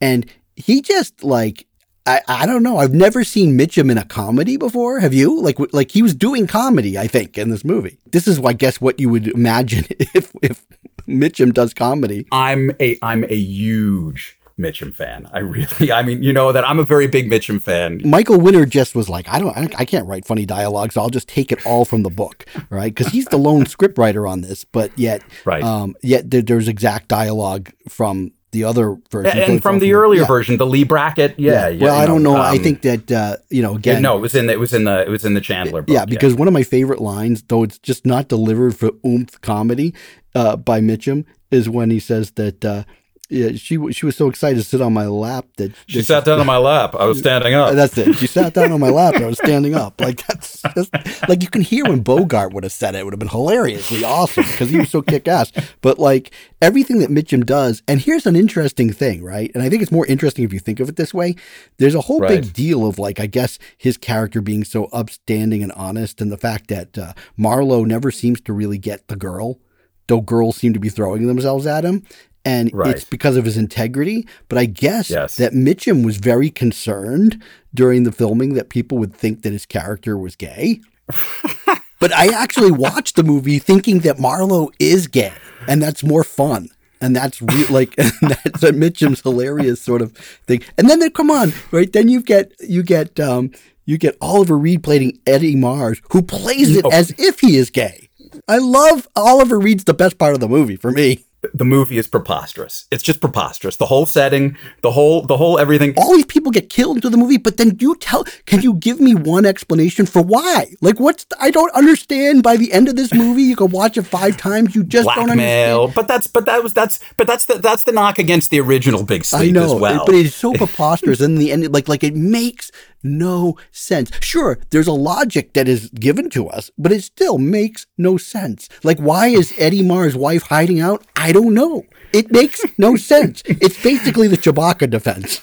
[0.00, 1.66] And he just like,
[2.06, 2.78] I, I don't know.
[2.78, 5.00] I've never seen Mitchum in a comedy before.
[5.00, 5.40] Have you?
[5.40, 7.98] Like, like he was doing comedy, I think, in this movie.
[8.06, 10.66] This is, I guess, what you would imagine if if
[11.08, 12.26] Mitchum does comedy.
[12.32, 15.28] I'm a I'm a huge Mitchum fan.
[15.32, 18.00] I really, I mean, you know that I'm a very big Mitchum fan.
[18.04, 21.28] Michael Winner just was like, I don't, I can't write funny dialogue, so I'll just
[21.28, 22.94] take it all from the book, right?
[22.94, 26.68] Because he's the lone script writer on this, but yet, right, um, yet there, there's
[26.68, 30.26] exact dialogue from the other version, and from the earlier yeah.
[30.26, 31.38] version, the Leigh Brackett.
[31.38, 31.84] Yeah, yeah.
[31.84, 32.36] well, I don't know.
[32.36, 34.72] Um, I think that uh, you know, again, no, it was in the, it was
[34.72, 35.82] in the it was in the Chandler.
[35.82, 36.38] Book, yeah, because yeah.
[36.38, 39.92] one of my favorite lines, though it's just not delivered for oomph comedy
[40.34, 42.64] uh, by Mitchum, is when he says that.
[42.64, 42.84] Uh,
[43.30, 46.24] yeah, she she was so excited to sit on my lap that, that she sat
[46.24, 46.94] down on my lap.
[46.94, 47.74] I was standing up.
[47.74, 48.14] That's it.
[48.16, 49.14] She sat down on my lap.
[49.14, 50.00] I was standing up.
[50.00, 50.90] Like that's, that's
[51.28, 52.98] like you can hear when Bogart would have said it.
[52.98, 55.52] It would have been hilariously awesome because he was so kick ass.
[55.80, 59.50] But like everything that Mitchum does, and here's an interesting thing, right?
[59.54, 61.34] And I think it's more interesting if you think of it this way.
[61.78, 62.42] There's a whole right.
[62.42, 66.36] big deal of like I guess his character being so upstanding and honest, and the
[66.36, 69.58] fact that uh, Marlowe never seems to really get the girl
[70.06, 72.02] though girls seem to be throwing themselves at him
[72.44, 72.94] and right.
[72.94, 74.26] it's because of his integrity.
[74.48, 75.36] But I guess yes.
[75.36, 77.42] that Mitchum was very concerned
[77.72, 80.80] during the filming that people would think that his character was gay.
[82.00, 85.32] but I actually watched the movie thinking that Marlowe is gay,
[85.66, 86.68] and that's more fun.
[87.00, 90.16] And that's re- like that's a Mitchum's hilarious sort of
[90.46, 90.62] thing.
[90.78, 91.92] And then, they, come on, right?
[91.92, 93.52] Then you get you get um,
[93.84, 96.90] you get Oliver Reed playing Eddie Mars, who plays it oh.
[96.90, 98.08] as if he is gay.
[98.48, 101.24] I love Oliver Reed's the best part of the movie for me.
[101.52, 102.86] The movie is preposterous.
[102.90, 103.76] It's just preposterous.
[103.76, 105.94] The whole setting, the whole, the whole everything.
[105.96, 109.00] All these people get killed into the movie, but then you tell, can you give
[109.00, 110.74] me one explanation for why?
[110.80, 113.42] Like, what's, the, I don't understand by the end of this movie.
[113.42, 114.74] You can watch it five times.
[114.74, 115.94] You just don't Blackmail, understand.
[115.94, 119.02] but that's but that was that's but that's the that's the knock against the original
[119.02, 120.04] Big Sleep I know, as well.
[120.06, 121.20] but it's so preposterous.
[121.20, 122.70] and in the end, like, like it makes
[123.04, 124.10] no sense.
[124.20, 128.68] Sure, there's a logic that is given to us, but it still makes no sense.
[128.82, 131.04] Like, why is Eddie Mars' wife hiding out?
[131.14, 131.84] I don't know.
[132.12, 133.42] It makes no sense.
[133.46, 135.40] It's basically the Chewbacca defense.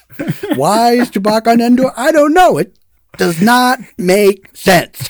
[0.56, 1.92] Why is Chewbacca on Endor?
[1.96, 2.58] I don't know.
[2.58, 2.78] It
[3.18, 5.10] does not make sense.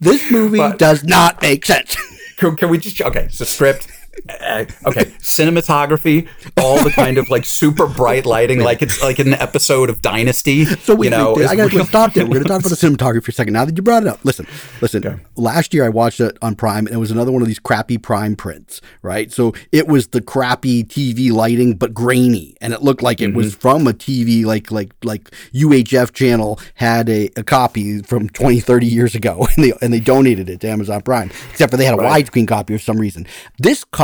[0.00, 1.96] this movie But- does not make sense.
[2.36, 3.28] can, can we just okay?
[3.30, 3.88] So script.
[4.28, 9.34] Uh, okay, cinematography, all the kind of like super bright lighting, like it's like an
[9.34, 10.64] episode of Dynasty.
[10.64, 12.24] So wait, you know, is I got to real- stop there.
[12.24, 13.52] We're going to talk about the cinematography for a second.
[13.52, 14.46] Now that you brought it up, listen,
[14.80, 15.20] listen.
[15.36, 17.98] Last year I watched it on Prime, and it was another one of these crappy
[17.98, 19.30] Prime prints, right?
[19.32, 23.36] So it was the crappy TV lighting, but grainy, and it looked like it Mm-hmm.
[23.36, 28.60] was from a TV, like like like UHF channel had a, a copy from 20,
[28.60, 31.30] 30 years ago, and they and they donated it to Amazon Prime.
[31.50, 32.24] Except for they had a Right.
[32.24, 33.26] widescreen copy for some reason.
[33.58, 34.03] This copy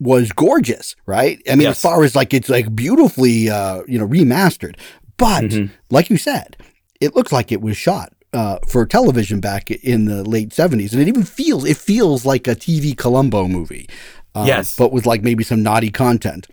[0.00, 1.40] was gorgeous, right?
[1.50, 4.76] I mean, as far as like it's like beautifully, uh, you know, remastered.
[5.16, 5.72] But Mm-hmm.
[5.90, 6.56] like you said,
[7.00, 11.02] it looks like it was shot uh, for television back in the late seventies, and
[11.02, 13.88] it even feels it feels like a TV Columbo movie.
[14.34, 14.76] Uh, Yes.
[14.76, 16.46] but with like maybe some naughty content.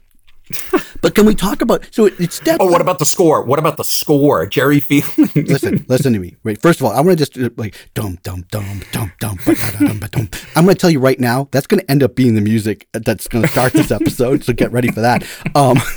[1.02, 3.44] But can we talk about so it, it's steps Oh, what about the score?
[3.44, 4.46] What about the score?
[4.46, 5.06] Jerry Field.
[5.36, 6.36] listen, listen to me.
[6.44, 9.38] Wait, first of all, I want to just uh, like dum dum dum dum dum.
[10.56, 12.88] I'm going to tell you right now that's going to end up being the music
[12.94, 14.44] that's going to start this episode.
[14.44, 15.24] so get ready for that.
[15.56, 15.78] Um,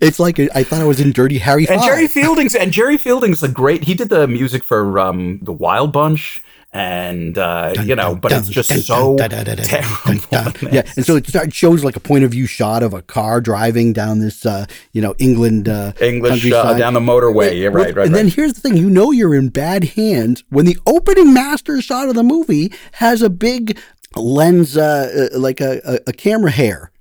[0.00, 1.66] it's like I thought I was in Dirty Harry.
[1.68, 1.88] and 5.
[1.88, 3.84] Jerry Fielding's and Jerry Fielding's a great.
[3.84, 6.42] He did the music for um the Wild Bunch.
[6.72, 9.16] And uh, you know, but it's just so
[9.64, 10.22] terrible.
[10.72, 13.92] Yeah, and so it shows like a point of view shot of a car driving
[13.92, 16.78] down this, uh, you know, England uh, English uh, countryside.
[16.78, 17.60] down the motorway.
[17.60, 20.64] Yeah, right, right, And then here's the thing: you know you're in bad hands when
[20.64, 23.76] the opening master shot of the movie has a big
[24.14, 26.92] lens, uh, uh, like a, a, a camera hair.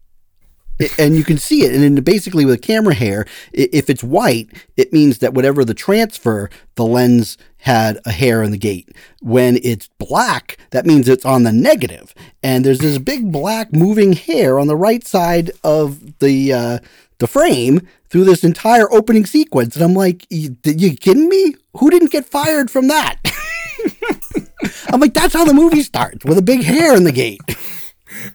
[0.97, 4.47] And you can see it, and then basically with a camera hair, if it's white,
[4.78, 8.89] it means that whatever the transfer, the lens had a hair in the gate.
[9.22, 12.14] When it's black, that means it's on the negative.
[12.41, 16.80] and there's this big black moving hair on the right side of the uh,
[17.20, 21.55] the frame through this entire opening sequence, and I'm like, you, you kidding me?
[21.78, 23.18] Who didn't get fired from that?
[24.89, 27.41] I'm like, that's how the movie starts with a big hair in the gate.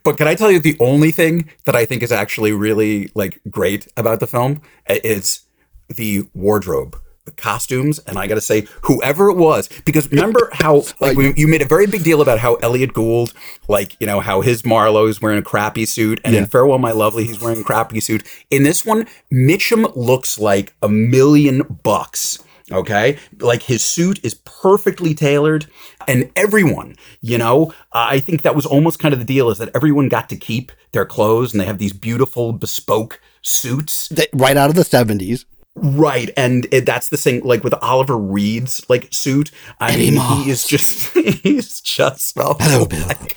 [0.05, 3.41] But can I tell you the only thing that I think is actually really like
[3.51, 5.41] great about the film is
[5.89, 10.83] the wardrobe, the costumes, and I got to say, whoever it was, because remember how
[11.01, 13.33] like we, you made a very big deal about how Elliot Gould,
[13.69, 16.93] like you know how his Marlowe is wearing a crappy suit, and in Farewell My
[16.93, 18.27] Lovely he's wearing a crappy suit.
[18.51, 22.39] In this one, Mitchum looks like a million bucks.
[22.73, 23.19] Okay.
[23.41, 25.67] Like his suit is perfectly tailored.
[26.09, 29.69] And everyone, you know, I think that was almost kind of the deal is that
[29.75, 34.09] everyone got to keep their clothes and they have these beautiful bespoke suits.
[34.09, 35.45] That- Right out of the 70s.
[35.77, 36.31] Right.
[36.37, 39.51] And it, that's the thing, like with Oliver Reed's like suit.
[39.81, 40.45] I Eddie mean, Moss.
[40.45, 41.13] he is just,
[41.43, 43.07] he's just so Hello, Bill.
[43.07, 43.37] like,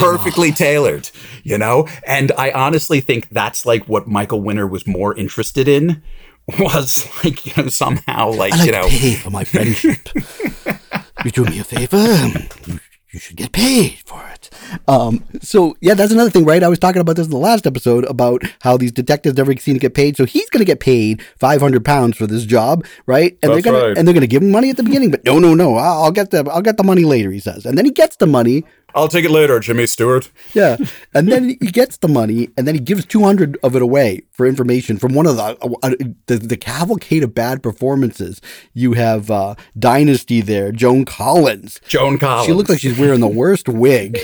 [0.00, 1.10] perfectly tailored,
[1.42, 1.88] you know?
[2.06, 6.02] And I honestly think that's like what Michael Winner was more interested in
[6.58, 10.08] was like, you know, somehow like, like you know, pay for my friendship.
[11.24, 12.80] you do me a favor, you,
[13.12, 14.48] you should get paid for it.
[14.88, 16.62] Um, so yeah, that's another thing, right?
[16.62, 19.74] I was talking about this in the last episode about how these detectives never seem
[19.74, 20.16] to get paid.
[20.16, 23.36] So he's going to get paid five hundred pounds for this job, right?
[23.42, 23.98] And That's they're gonna right.
[23.98, 26.04] and they're going to give him money at the beginning, but no, no, no, I'll,
[26.04, 27.30] I'll get the I'll get the money later.
[27.30, 28.64] He says, and then he gets the money.
[28.94, 30.30] I'll take it later, Jimmy Stewart.
[30.54, 30.76] Yeah,
[31.14, 34.22] and then he gets the money, and then he gives two hundred of it away
[34.30, 35.42] for information from one of the
[35.82, 35.90] uh,
[36.26, 38.40] the, the cavalcade of bad performances.
[38.74, 41.80] You have uh, Dynasty there, Joan Collins.
[41.88, 42.46] Joan Collins.
[42.46, 44.18] She looks like she's wearing the worst wig.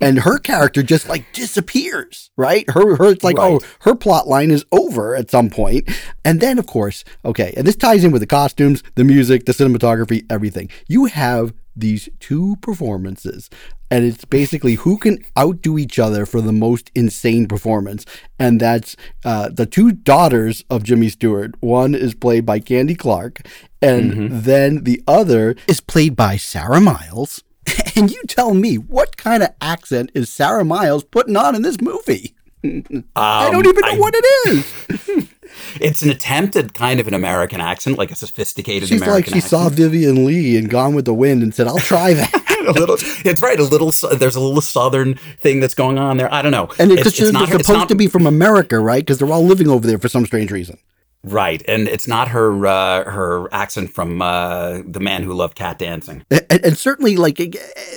[0.00, 2.68] And her character just like disappears, right?
[2.68, 3.52] Her, her, it's like, Right.
[3.52, 5.88] oh, her plot line is over at some point.
[6.26, 9.52] And then, of course, okay, and this ties in with the costumes, the music, the
[9.52, 10.68] cinematography, everything.
[10.88, 13.50] You have these two performances,
[13.90, 18.04] and it's basically who can outdo each other for the most insane performance.
[18.38, 21.54] And that's uh, the two daughters of Jimmy Stewart.
[21.60, 23.40] One is played by Candy Clark,
[23.82, 27.42] and then the other is played by Sarah Miles.
[27.96, 31.80] And you tell me, what kind of accent is Sarah Miles putting on in this
[31.80, 32.34] movie?
[32.64, 35.28] I don't even know Um, I- what it is.
[35.80, 39.40] it's an attempt at kind of an American accent, like a sophisticated She's American like
[39.42, 39.50] she accent.
[39.62, 42.96] saw Vivien Leigh and Gone with the Wind and said, "I'll try that." a little,
[43.24, 43.58] it's right.
[43.58, 43.90] A little.
[44.16, 46.32] There's a little southern thing that's going on there.
[46.32, 46.68] I don't know.
[46.78, 49.02] And it's, it's, it's, not supposed it's not- to be from America, right?
[49.02, 50.78] Because they're all living over there for some strange reason.
[51.22, 55.78] right, and it's not her uh, her accent from uh, the man who loved cat
[55.78, 57.48] dancing, And, and certainly, like, eh,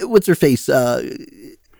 [0.03, 0.69] what's her face?
[0.69, 1.15] Uh,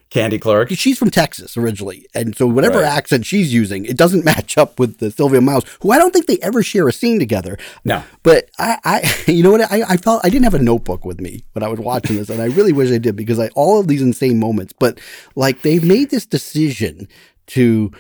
[0.10, 0.70] Candy Clark.
[0.72, 2.98] she's from Texas originally, and so whatever Right.
[2.98, 6.28] accent she's using, it doesn't match up with the Sylvia Miles, who I don't think
[6.28, 7.58] they ever share a scene together.
[7.84, 8.04] No.
[8.24, 9.70] But I, I you know what?
[9.72, 12.30] I, I felt I didn't have a notebook with me when I was watching this,
[12.30, 14.74] and I really wish I did because I all of these insane moments.
[14.80, 15.00] But
[15.36, 17.08] like they've made this decision
[17.48, 17.92] to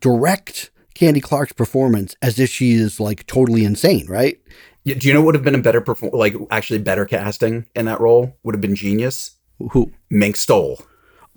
[0.00, 4.38] direct Candy Clark's performance as if she is like totally insane, right?
[4.84, 6.12] Yeah, Do you know what would have been a better perform?
[6.14, 9.32] Like actually better casting in that role would have been genius.
[9.72, 10.80] Who Mink Stole.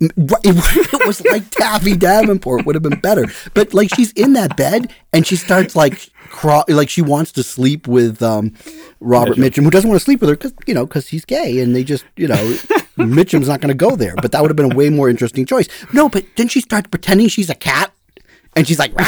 [0.00, 3.26] It was like Taffy Davenport would have been better.
[3.54, 7.42] But like she's in that bed and she starts like craw- like she wants to
[7.44, 8.54] sleep with um,
[9.00, 9.62] Robert Mitchum.
[9.62, 11.84] who doesn't want to sleep with her because you know because he's gay and they
[11.84, 12.34] just you know
[12.98, 14.14] Mitchum's not going to go there.
[14.20, 15.68] But that would have been a way more interesting choice.
[15.92, 17.92] No, but then she starts pretending she's a cat
[18.56, 18.92] and she's like.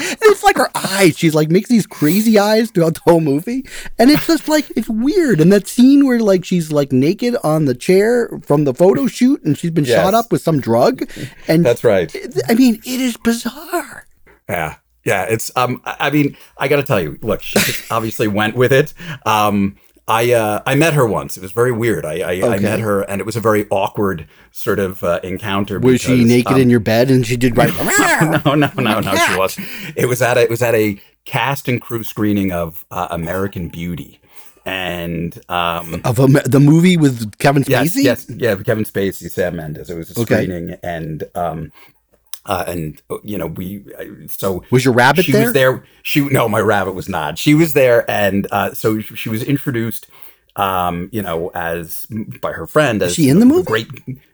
[0.00, 1.18] And it's like her eyes.
[1.18, 3.64] She's like makes these crazy eyes throughout the whole movie,
[3.98, 5.40] and it's just like it's weird.
[5.40, 9.42] And that scene where like she's like naked on the chair from the photo shoot,
[9.44, 11.08] and she's been shot up with some drug,
[11.48, 12.14] and That's right.
[12.48, 14.06] I mean, it is bizarre.
[14.48, 14.76] Yeah.
[15.04, 17.58] Yeah, it's um I I mean, I got to tell you, look, she
[17.90, 18.92] obviously went with it.
[19.24, 19.76] Um
[20.10, 21.36] I uh I met her once.
[21.36, 22.04] It was very weird.
[22.04, 25.78] I I, I met her and it was a very awkward sort of uh, encounter
[25.78, 27.72] Was she naked um, in your bed and she did right?
[28.44, 29.58] no, no, no, no, she was.
[29.96, 33.68] It was at a it was at a cast and crew screening of uh, American
[33.68, 34.16] Beauty.
[34.66, 38.04] And um of a, the movie with Kevin Yes, Spacey.
[38.04, 39.88] yes, yeah, Kevin Spacey, Sam Mendes.
[39.90, 40.44] It was a Okay.
[40.44, 41.72] screening, and um,
[42.46, 43.84] uh, and uh, you know we
[44.28, 45.42] so Was your rabbit she there?
[45.44, 45.84] was there.
[46.02, 47.38] She no, my rabbit was not.
[47.38, 50.06] She was there, and uh, so she was introduced.
[50.56, 52.06] Um, you know, as
[52.40, 53.00] by her friend.
[53.02, 53.62] As she in the movie?
[53.64, 53.88] Great.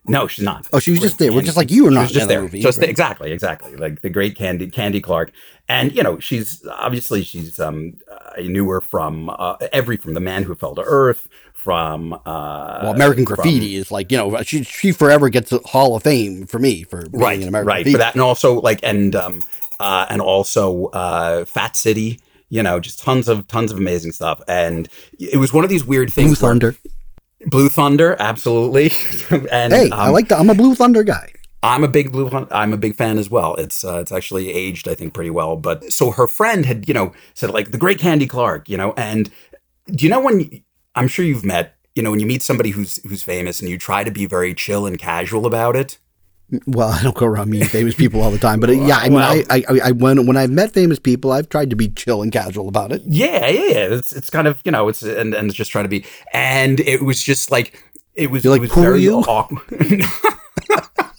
[0.08, 0.66] No, she's not.
[0.72, 1.30] Oh, she was Great just there.
[1.30, 2.42] Candy- just like you were not just in the there.
[2.42, 2.88] movie, Just right?
[2.88, 3.76] exactly, exactly.
[3.76, 5.30] Like the great Candy Candy Clark,
[5.68, 7.98] and you know, she's obviously she's um
[8.36, 12.18] I knew her from uh, every from the Man Who Fell to Earth, from uh
[12.24, 16.02] well, American from- Graffiti is like you know she she forever gets a Hall of
[16.02, 17.74] Fame for me for being right, in American right.
[17.84, 17.92] Graffiti.
[17.92, 19.42] For that, and also like, and um,
[19.80, 22.20] uh, and also uh, Fat City.
[22.48, 24.88] You know, just tons of tons of amazing stuff, and
[25.18, 26.40] it was one of these weird Blue things.
[26.42, 26.76] where- Thunder.
[27.46, 28.90] Blue Thunder, absolutely.
[29.52, 31.32] and Hey, I um, like the, I'm a Blue Thunder guy.
[31.62, 33.54] I'm a big Blue I'm a big fan as well.
[33.56, 35.56] It's uh, it's actually aged, I think, pretty well.
[35.56, 38.94] But so her friend had, you know, said like the great Candy Clark, you know,
[38.96, 39.30] and
[39.90, 40.62] do you know when
[40.94, 43.78] I'm sure you've met, you know, when you meet somebody who's who's famous and you
[43.78, 45.98] try to be very chill and casual about it.
[46.66, 49.04] Well, I don't go around meeting famous people all the time, but uh, yeah, I
[49.04, 51.88] mean, Well- I, I, I, when when I've met famous people, I've tried to be
[51.88, 53.02] chill and casual about it.
[53.06, 53.94] Yeah, yeah, yeah.
[53.96, 56.78] It's it's kind of you know it's and and it's just trying to be and
[56.80, 57.82] it was just like
[58.14, 59.60] it was You're like, it was very you?" awkward.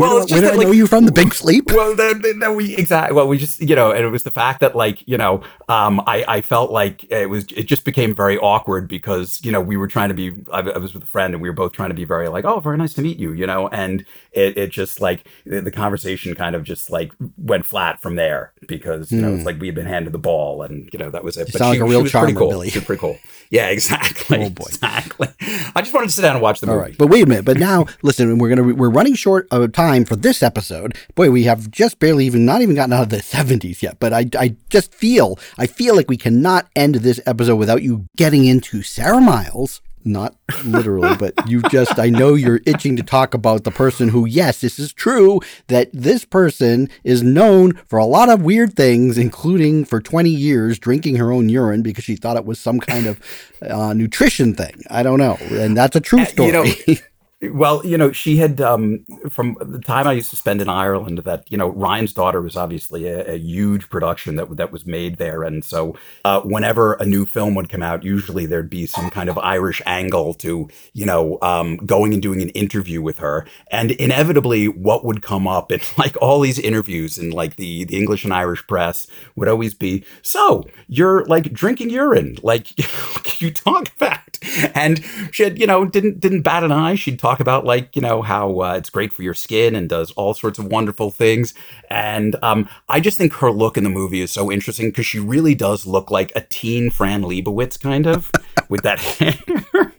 [0.00, 1.04] Where, well, do, where do I like, know you from?
[1.06, 1.70] The Big Sleep.
[1.72, 4.60] well then, then we exactly well we just you know and it was the fact
[4.60, 8.38] that like you know um i i felt like it was it just became very
[8.38, 11.34] awkward because you know we were trying to be i, I was with a friend
[11.34, 13.32] and we were both trying to be very like oh very nice to meet you
[13.32, 17.66] you know and it, it just like the, the conversation kind of just like went
[17.66, 20.88] flat from there because you know it's like we had been handed the ball and
[20.92, 21.58] you know that was it Hmm.
[21.58, 22.70] sound like a real was pretty charmer, cool Billy.
[22.70, 23.18] she pretty cool
[23.50, 24.64] yeah exactly Oh, boy.
[24.68, 25.28] exactly
[25.74, 27.26] i just wanted to sit down and watch the All movie right, but wait a
[27.26, 27.44] minute.
[27.44, 30.96] But now, listen, we're gonna we're running short of time for this episode.
[31.14, 33.98] Boy, we have just barely even not even gotten out of the seventies yet.
[33.98, 38.06] But I I just feel I feel like we cannot end this episode without you
[38.16, 39.80] getting into Sarah Miles.
[40.02, 40.34] Not
[40.64, 44.62] literally, but you just, I know you're itching to talk about the person who, yes,
[44.62, 49.84] this is true, that this person is known for a lot of weird things, including
[49.84, 53.20] for 20 years drinking her own urine because she thought it was some kind of
[53.60, 54.82] uh, nutrition thing.
[54.88, 55.36] I don't know.
[55.50, 56.56] And that's a true story.
[56.56, 56.94] Uh, you know,
[57.42, 61.18] well, you know, she had um, from the time I used to spend in Ireland.
[61.20, 65.16] That you know, Ryan's daughter was obviously a, a huge production that that was made
[65.16, 69.08] there, and so uh, whenever a new film would come out, usually there'd be some
[69.08, 73.46] kind of Irish angle to you know um, going and doing an interview with her,
[73.70, 77.96] and inevitably, what would come up in like all these interviews in like the the
[77.96, 82.78] English and Irish press would always be, so you're like drinking urine, like
[83.40, 84.38] you talk about?
[84.74, 86.94] And she had, you know, didn't didn't bat an eye.
[86.94, 90.10] She'd talk about like, you know, how uh, it's great for your skin and does
[90.12, 91.54] all sorts of wonderful things.
[91.88, 95.20] And um, I just think her look in the movie is so interesting because she
[95.20, 98.32] really does look like a teen Fran Lebowitz kind of
[98.68, 99.92] with that hair.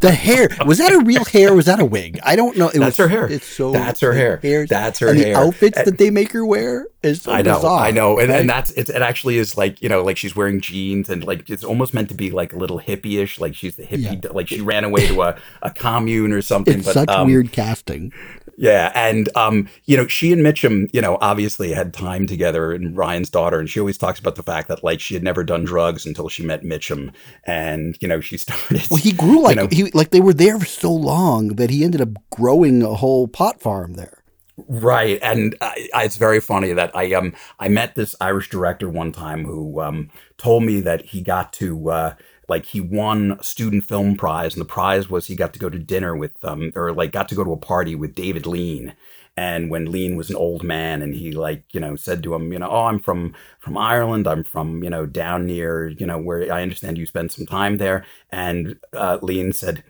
[0.00, 1.52] The hair was that a real hair?
[1.52, 2.18] or Was that a wig?
[2.22, 2.68] I don't know.
[2.68, 3.30] It That's was, her hair.
[3.30, 3.72] It's so.
[3.72, 4.66] That's her the hair.
[4.66, 5.34] That's her and hair.
[5.34, 8.18] The outfits And- that they make her wear is so I know, bizarre, I know,
[8.18, 8.40] and, right?
[8.40, 9.02] and that's it's, it.
[9.02, 12.14] Actually, is like you know, like she's wearing jeans and like it's almost meant to
[12.14, 14.30] be like a little hippie-ish, like she's the hippie, Yeah.
[14.32, 16.78] like she ran away to a, a commune or something.
[16.78, 18.12] it's but, such um, weird casting.
[18.58, 22.96] Yeah, and um, you know, she and Mitchum, you know, obviously had time together, and
[22.96, 25.64] Ryan's daughter, and she always talks about the fact that like she had never done
[25.64, 27.12] drugs until she met Mitchum,
[27.44, 28.86] and you know, she started.
[28.90, 31.84] Well, he grew like know- he like they were there for so long that he
[31.84, 34.22] ended up growing a whole pot farm there.
[34.68, 39.12] Right, and I, it's very funny that I um I met this Irish director one
[39.12, 42.14] time who um told me that he got to uh
[42.48, 45.68] like he won a student film prize and the prize was he got to go
[45.68, 48.94] to dinner with um or like got to go to a party with David Lean.
[49.38, 52.52] And when Lean was an old man and he like you know said to him
[52.52, 54.26] you know oh I'm from from Ireland.
[54.26, 57.78] I'm from you know down near you know where I understand you spent some time
[57.78, 58.04] there.
[58.30, 59.84] And uh, Lean said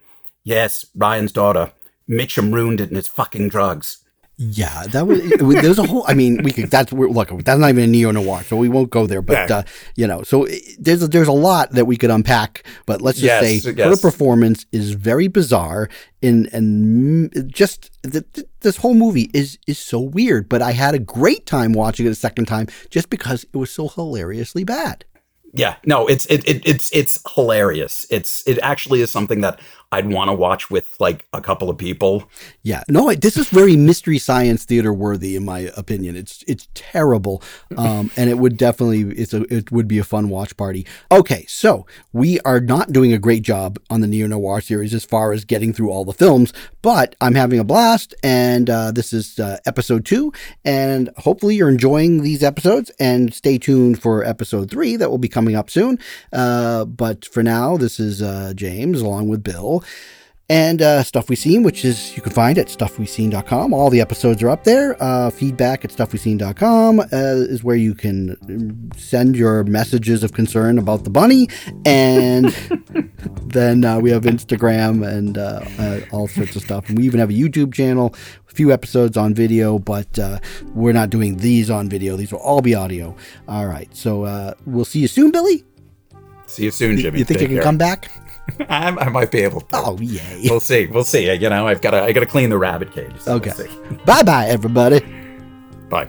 [0.44, 1.72] yes Ryan's daughter.
[2.08, 3.98] Mitchum ruined it in his fucking drugs.
[4.38, 5.22] Yeah, that was
[5.62, 6.04] there's a whole.
[6.06, 6.70] I mean, we could.
[6.70, 7.30] That's we're, look.
[7.42, 9.22] That's not even a neo noir, so we won't go there.
[9.22, 9.56] But Yeah.
[9.56, 9.62] uh,
[9.94, 12.62] you know, so it, there's a, there's a lot that we could unpack.
[12.84, 15.88] But let's just Yes, say her performance is very bizarre,
[16.22, 20.50] and and just th- th- this whole movie is is so weird.
[20.50, 23.70] But I had a great time watching it a second time just because it was
[23.70, 25.06] so hilariously bad.
[25.54, 28.04] Yeah, no, it's it, it it's it's hilarious.
[28.10, 29.58] It's it actually is something that
[29.96, 32.28] I'd want to watch with like a couple of people.
[32.62, 36.16] Yeah, no, this is very mystery science theater worthy, in my opinion.
[36.16, 37.42] It's it's terrible,
[37.78, 40.86] um, and it would definitely it's a it would be a fun watch party.
[41.10, 45.06] Okay, so we are not doing a great job on the neo noir series as
[45.06, 49.14] far as getting through all the films, but I'm having a blast, and uh, this
[49.14, 50.30] is uh, episode two,
[50.62, 52.90] and hopefully you're enjoying these episodes.
[53.00, 55.98] And stay tuned for episode three that will be coming up soon.
[56.34, 59.82] Uh, but for now, this is uh, James along with Bill
[60.48, 64.42] and uh, stuff we've seen which is you can find at stuffwe'veseen.com all the episodes
[64.42, 64.96] are up there.
[65.02, 70.78] Uh, feedback at stuffwe'veseen.com uh, is where you can um, send your messages of concern
[70.78, 71.48] about the bunny.
[71.84, 72.46] And
[73.46, 76.88] then uh, we have instagram and uh, uh, all sorts of stuff.
[76.88, 78.14] And we even have a youtube channel
[78.48, 80.38] a few episodes on video but uh,
[80.74, 82.16] we're not doing these on video.
[82.16, 83.16] These will all be audio.
[83.48, 83.94] All right.
[83.96, 85.64] So uh, we'll see you soon billy.
[86.46, 87.18] See you soon, Jimmy.
[87.18, 87.64] you think you can care.
[87.64, 88.08] come back
[88.68, 89.66] I, I might be able to.
[89.76, 90.86] oh yay We'll see.
[90.86, 91.32] We'll see.
[91.32, 93.18] You know, I've got to I got to clean the rabbit cage.
[93.20, 93.68] so we'll okay
[94.04, 95.00] bye bye everybody
[95.88, 96.08] Bye.